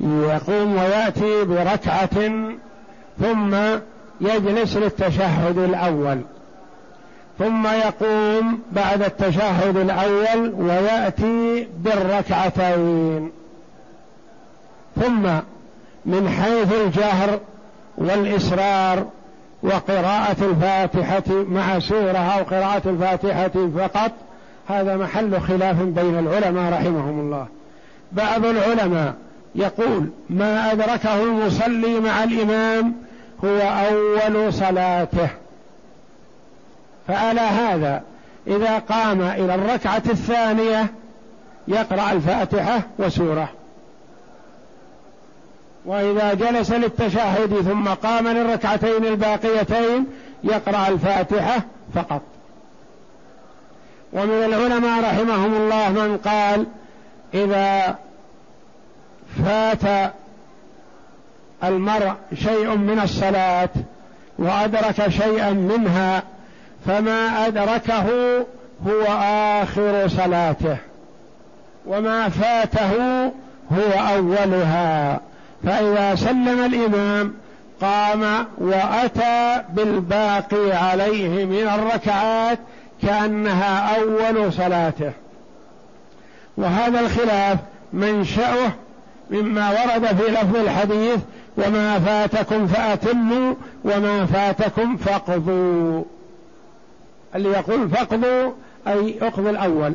يقوم 0.00 0.76
ويأتي 0.76 1.44
بركعة 1.44 2.30
ثم 3.20 3.54
يجلس 4.20 4.76
للتشهد 4.76 5.58
الأول. 5.58 6.20
ثم 7.38 7.66
يقوم 7.66 8.62
بعد 8.72 9.02
التشهد 9.02 9.76
الأول 9.76 10.54
ويأتي 10.54 11.68
بالركعتين. 11.78 13.30
ثم 15.00 15.28
من 16.06 16.28
حيث 16.28 16.72
الجهر 16.72 17.40
والإسرار 17.98 19.06
وقراءة 19.62 20.36
الفاتحة 20.40 21.44
مع 21.48 21.78
سورة 21.78 22.18
أو 22.18 22.44
قراءة 22.44 22.82
الفاتحة 22.90 23.68
فقط 23.78 24.12
هذا 24.68 24.96
محل 24.96 25.40
خلاف 25.40 25.82
بين 25.82 26.18
العلماء 26.18 26.72
رحمهم 26.72 27.20
الله. 27.20 27.46
بعض 28.12 28.44
العلماء 28.44 29.14
يقول 29.54 30.10
ما 30.30 30.72
أدركه 30.72 31.22
المصلي 31.22 32.00
مع 32.00 32.24
الإمام 32.24 32.94
هو 33.44 33.58
أول 33.60 34.52
صلاته. 34.52 35.28
فعلى 37.08 37.40
هذا 37.40 38.02
إذا 38.46 38.78
قام 38.78 39.22
إلى 39.22 39.54
الركعة 39.54 40.02
الثانية 40.10 40.86
يقرأ 41.68 42.12
الفاتحة 42.12 42.82
وسورة. 42.98 43.48
وإذا 45.84 46.34
جلس 46.34 46.70
للتشهد 46.72 47.60
ثم 47.60 47.88
قام 47.88 48.28
للركعتين 48.28 49.04
الباقيتين 49.06 50.06
يقرأ 50.44 50.88
الفاتحة 50.88 51.62
فقط. 51.94 52.22
ومن 54.12 54.44
العلماء 54.44 55.00
رحمهم 55.00 55.54
الله 55.54 55.88
من 55.88 56.18
قال 56.24 56.66
إذا 57.34 57.98
فات 59.44 60.12
المرء 61.64 62.12
شيء 62.34 62.76
من 62.76 63.00
الصلاة 63.04 63.68
وأدرك 64.38 65.08
شيئا 65.08 65.50
منها 65.50 66.22
فما 66.86 67.46
أدركه 67.46 68.06
هو 68.86 69.02
آخر 69.62 70.08
صلاته 70.08 70.76
وما 71.86 72.28
فاته 72.28 73.24
هو 73.72 74.14
أولها. 74.14 75.20
فإذا 75.64 76.14
سلم 76.14 76.64
الإمام 76.64 77.34
قام 77.80 78.46
وأتى 78.58 79.62
بالباقي 79.72 80.72
عليه 80.72 81.44
من 81.44 81.68
الركعات 81.74 82.58
كأنها 83.02 83.96
أول 84.00 84.52
صلاته. 84.52 85.12
وهذا 86.56 87.00
الخلاف 87.00 87.58
منشأه 87.92 88.72
مما 89.30 89.70
ورد 89.70 90.06
في 90.06 90.30
لفظ 90.30 90.56
الحديث 90.56 91.18
وما 91.56 91.98
فاتكم 91.98 92.66
فأتموا 92.66 93.54
وما 93.84 94.26
فاتكم 94.26 94.96
فاقضوا. 94.96 96.04
اللي 97.34 97.48
يقول 97.48 97.88
فاقضوا 97.88 98.52
أي 98.88 99.14
اقض 99.22 99.46
الأول. 99.46 99.94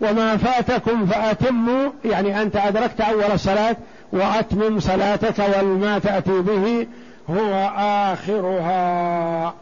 وما 0.00 0.36
فاتكم 0.36 1.06
فأتموا 1.06 1.90
يعني 2.04 2.42
أنت 2.42 2.56
أدركت 2.56 3.00
أول 3.00 3.24
الصلاة 3.34 3.76
وأتمم 4.16 4.80
صلاتك 4.80 5.38
وما 5.62 5.98
تأتي 5.98 6.40
به 6.40 6.86
هو 7.30 7.70
آخرها. 8.12 9.54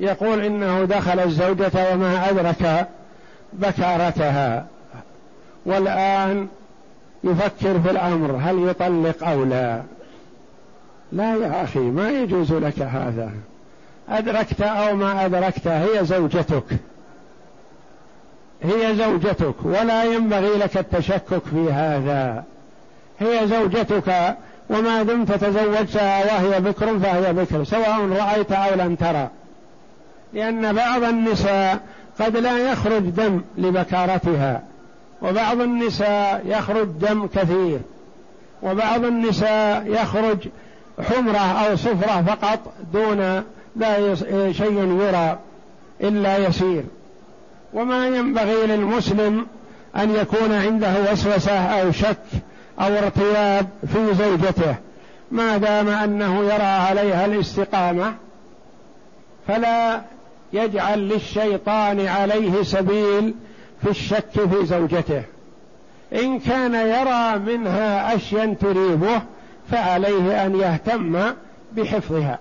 يقول 0.00 0.44
إنه 0.44 0.84
دخل 0.84 1.20
الزوجة 1.20 1.92
وما 1.92 2.30
أدرك 2.30 2.88
بكارتها. 3.52 4.66
والآن 5.66 6.48
يفكر 7.24 7.80
في 7.80 7.90
الأمر 7.90 8.38
هل 8.42 8.68
يطلق 8.68 9.28
أو 9.28 9.44
لا؟ 9.44 9.82
لا 11.12 11.34
يا 11.34 11.64
أخي 11.64 11.78
ما 11.78 12.10
يجوز 12.10 12.52
لك 12.52 12.80
هذا. 12.80 13.30
أدركت 14.08 14.60
أو 14.60 14.96
ما 14.96 15.24
أدركت 15.24 15.66
هي 15.66 16.04
زوجتك. 16.04 16.64
هي 18.62 18.96
زوجتك 18.96 19.54
ولا 19.64 20.04
ينبغي 20.04 20.58
لك 20.58 20.76
التشكك 20.76 21.42
في 21.50 21.72
هذا. 21.72 22.44
هي 23.20 23.48
زوجتك 23.48 24.36
وما 24.70 25.02
دمت 25.02 25.32
تزوجتها 25.32 26.24
وهي 26.24 26.60
بكر 26.60 26.98
فهي 26.98 27.32
بكر 27.32 27.64
سواء 27.64 28.08
رأيت 28.08 28.52
أو 28.52 28.74
لم 28.74 28.94
ترى. 28.94 29.28
لأن 30.32 30.72
بعض 30.72 31.02
النساء 31.02 31.80
قد 32.20 32.36
لا 32.36 32.72
يخرج 32.72 33.02
دم 33.02 33.40
لبكارتها 33.58 34.62
وبعض 35.22 35.60
النساء 35.60 36.42
يخرج 36.46 36.86
دم 36.86 37.26
كثير 37.26 37.80
وبعض 38.62 39.04
النساء 39.04 39.84
يخرج 39.86 40.38
حمرة 41.08 41.38
أو 41.38 41.76
صفرة 41.76 42.22
فقط 42.22 42.72
دون 42.92 43.42
لا 43.76 44.14
شيء 44.52 44.98
يرى 45.00 45.38
إلا 46.00 46.36
يسير. 46.36 46.84
وما 47.74 48.06
ينبغي 48.06 48.66
للمسلم 48.66 49.46
أن 49.96 50.14
يكون 50.14 50.52
عنده 50.52 51.12
وسوسة 51.12 51.58
أو 51.58 51.92
شك 51.92 52.16
أو 52.80 52.86
ارتياب 52.86 53.68
في 53.92 54.14
زوجته 54.14 54.74
ما 55.30 55.56
دام 55.56 55.88
أنه 55.88 56.44
يرى 56.44 56.62
عليها 56.62 57.26
الاستقامة 57.26 58.14
فلا 59.48 60.00
يجعل 60.52 61.08
للشيطان 61.08 62.06
عليه 62.06 62.62
سبيل 62.62 63.34
في 63.82 63.90
الشك 63.90 64.30
في 64.30 64.66
زوجته. 64.66 65.22
إن 66.12 66.40
كان 66.40 66.74
يرى 66.74 67.38
منها 67.38 68.16
اشيا 68.16 68.56
تريبه 68.60 69.22
فعليه 69.70 70.46
أن 70.46 70.60
يهتم 70.60 71.20
بحفظها. 71.72 72.38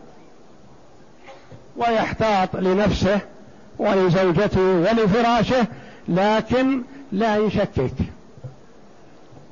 ويحتاط 1.77 2.55
لنفسه 2.55 3.19
ولزوجته 3.79 4.61
ولفراشه 4.61 5.65
لكن 6.07 6.81
لا 7.11 7.37
يشكك. 7.37 7.91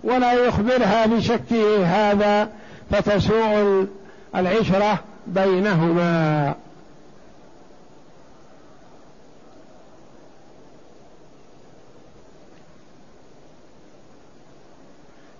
ولا 0.03 0.33
يخبرها 0.33 1.05
بشكه 1.05 1.85
هذا 1.85 2.49
فتسوء 2.91 3.87
العشرة 4.35 4.99
بينهما. 5.27 6.55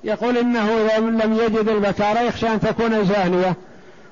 يقول 0.06 0.38
إنه 0.38 0.70
لم 1.00 1.34
يجد 1.34 1.70
البكارة 1.70 2.20
يخشى 2.20 2.48
أن 2.48 2.60
تكون 2.60 3.06
زانية. 3.06 3.56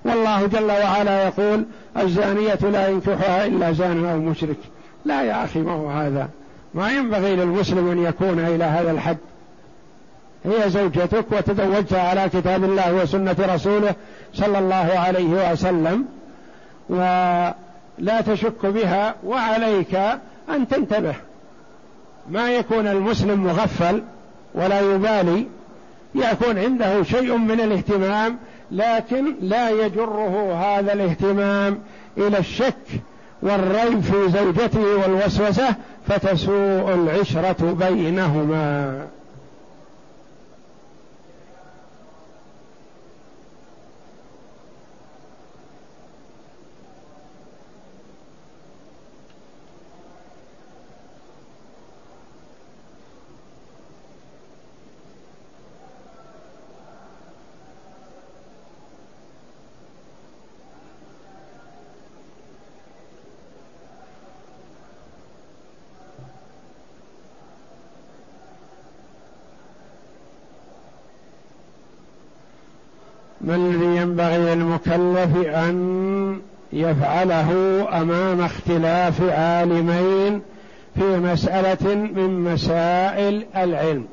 والله 0.05 0.47
جل 0.47 0.71
وعلا 0.71 1.23
يقول 1.27 1.65
الزانية 1.97 2.59
لا 2.71 2.87
ينكحها 2.87 3.45
إلا 3.45 3.71
زان 3.71 4.05
أو 4.05 4.17
مشرك. 4.17 4.57
لا 5.05 5.23
يا 5.23 5.43
أخي 5.43 5.59
ما 5.59 5.71
هو 5.71 5.89
هذا. 5.89 6.29
ما 6.73 6.91
ينبغي 6.91 7.35
للمسلم 7.35 7.91
أن 7.91 8.03
يكون 8.03 8.39
إلى 8.39 8.63
هذا 8.63 8.91
الحد. 8.91 9.17
هي 10.45 10.69
زوجتك 10.69 11.25
وتزوجتها 11.31 12.01
على 12.09 12.29
كتاب 12.29 12.63
الله 12.63 12.93
وسنة 12.93 13.35
رسوله 13.39 13.95
صلى 14.33 14.59
الله 14.59 14.91
عليه 14.95 15.51
وسلم. 15.51 16.05
ولا 16.89 18.21
تشك 18.27 18.65
بها 18.65 19.15
وعليك 19.25 19.95
أن 20.49 20.67
تنتبه. 20.67 21.15
ما 22.29 22.51
يكون 22.51 22.87
المسلم 22.87 23.43
مغفل 23.43 24.03
ولا 24.55 24.79
يبالي 24.79 25.47
يكون 26.15 26.57
عنده 26.57 27.03
شيء 27.03 27.37
من 27.37 27.61
الاهتمام 27.61 28.37
لكن 28.71 29.35
لا 29.41 29.69
يجره 29.69 30.53
هذا 30.53 30.93
الاهتمام 30.93 31.79
إلى 32.17 32.37
الشك 32.37 32.87
والريب 33.41 34.01
في 34.01 34.29
زوجته 34.29 34.97
والوسوسة 34.97 35.75
فتسوء 36.07 36.93
العشرة 36.93 37.73
بينهما. 37.79 39.07
ما 73.43 73.55
الذي 73.55 73.85
ينبغي 73.85 74.37
للمكلف 74.37 75.47
أن 75.47 76.41
يفعله 76.73 77.51
أمام 78.01 78.41
اختلاف 78.41 79.21
عالمين 79.21 80.41
في 80.95 81.17
مسألة 81.17 81.95
من 81.95 82.53
مسائل 82.53 83.45
العلم 83.55 84.05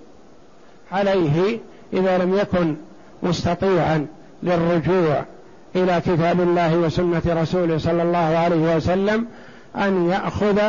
عليه 0.92 1.58
إذا 1.92 2.18
لم 2.18 2.38
يكن 2.38 2.74
مستطيعا 3.22 4.06
للرجوع 4.42 5.24
إلى 5.76 6.00
كتاب 6.00 6.40
الله 6.40 6.76
وسنة 6.76 7.22
رسوله 7.26 7.78
صلى 7.78 8.02
الله 8.02 8.18
عليه 8.18 8.76
وسلم 8.76 9.26
يأخذ 10.10 10.60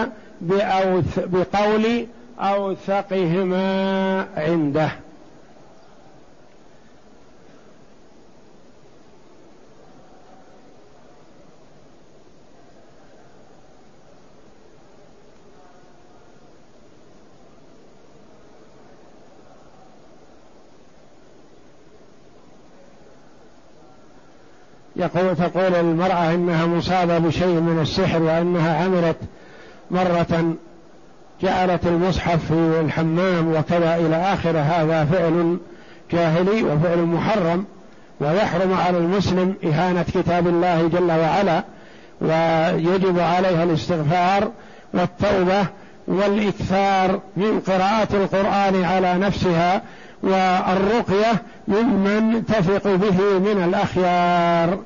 بأوث 0.41 1.19
بقول 1.19 2.05
أوثقهما 2.39 4.25
عنده. 4.37 4.91
يقول 25.01 25.35
تقول 25.35 25.75
المرأة 25.75 26.33
إنها 26.33 26.65
مصابة 26.65 27.17
بشيء 27.17 27.59
من 27.59 27.79
السحر 27.81 28.21
وأنها 28.23 28.83
عملت 28.83 29.17
مرة 29.91 30.53
جعلت 31.41 31.87
المصحف 31.87 32.45
في 32.47 32.79
الحمام 32.79 33.55
وكذا 33.55 33.95
إلى 33.95 34.15
آخره 34.15 34.59
هذا 34.59 35.05
فعل 35.05 35.57
جاهلي 36.11 36.63
وفعل 36.63 36.97
محرم 36.97 37.65
ويحرم 38.19 38.73
على 38.73 38.97
المسلم 38.97 39.55
إهانة 39.63 40.03
كتاب 40.03 40.47
الله 40.47 40.87
جل 40.87 41.11
وعلا 41.11 41.63
ويجب 42.21 43.19
عليها 43.19 43.63
الاستغفار 43.63 44.51
والتوبة 44.93 45.65
والإكثار 46.07 47.19
من 47.37 47.59
قراءة 47.59 48.07
القرآن 48.13 48.83
على 48.83 49.13
نفسها 49.13 49.81
والرقية 50.23 51.41
ممن 51.67 52.45
تثق 52.45 52.95
به 52.95 53.39
من 53.39 53.63
الأخيار. 53.63 54.79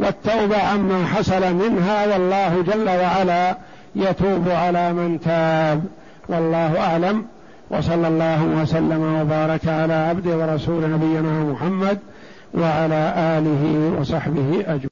والتوبة 0.00 0.62
عما 0.62 1.06
حصل 1.06 1.54
منها 1.54 2.06
والله 2.06 2.62
جل 2.62 2.88
وعلا 2.88 3.56
يتوب 3.96 4.48
على 4.48 4.92
من 4.92 5.20
تاب. 5.20 5.84
والله 6.28 6.80
أعلم. 6.80 7.24
وصلى 7.70 8.08
الله 8.08 8.42
وسلم 8.42 9.20
وبارك 9.20 9.68
على 9.68 9.92
عبد 9.92 10.26
ورسول 10.26 10.90
نبينا 10.90 11.52
محمد 11.52 11.98
وعلى 12.54 13.14
آله 13.16 13.92
وصحبه 14.00 14.64
أجمعين. 14.66 14.88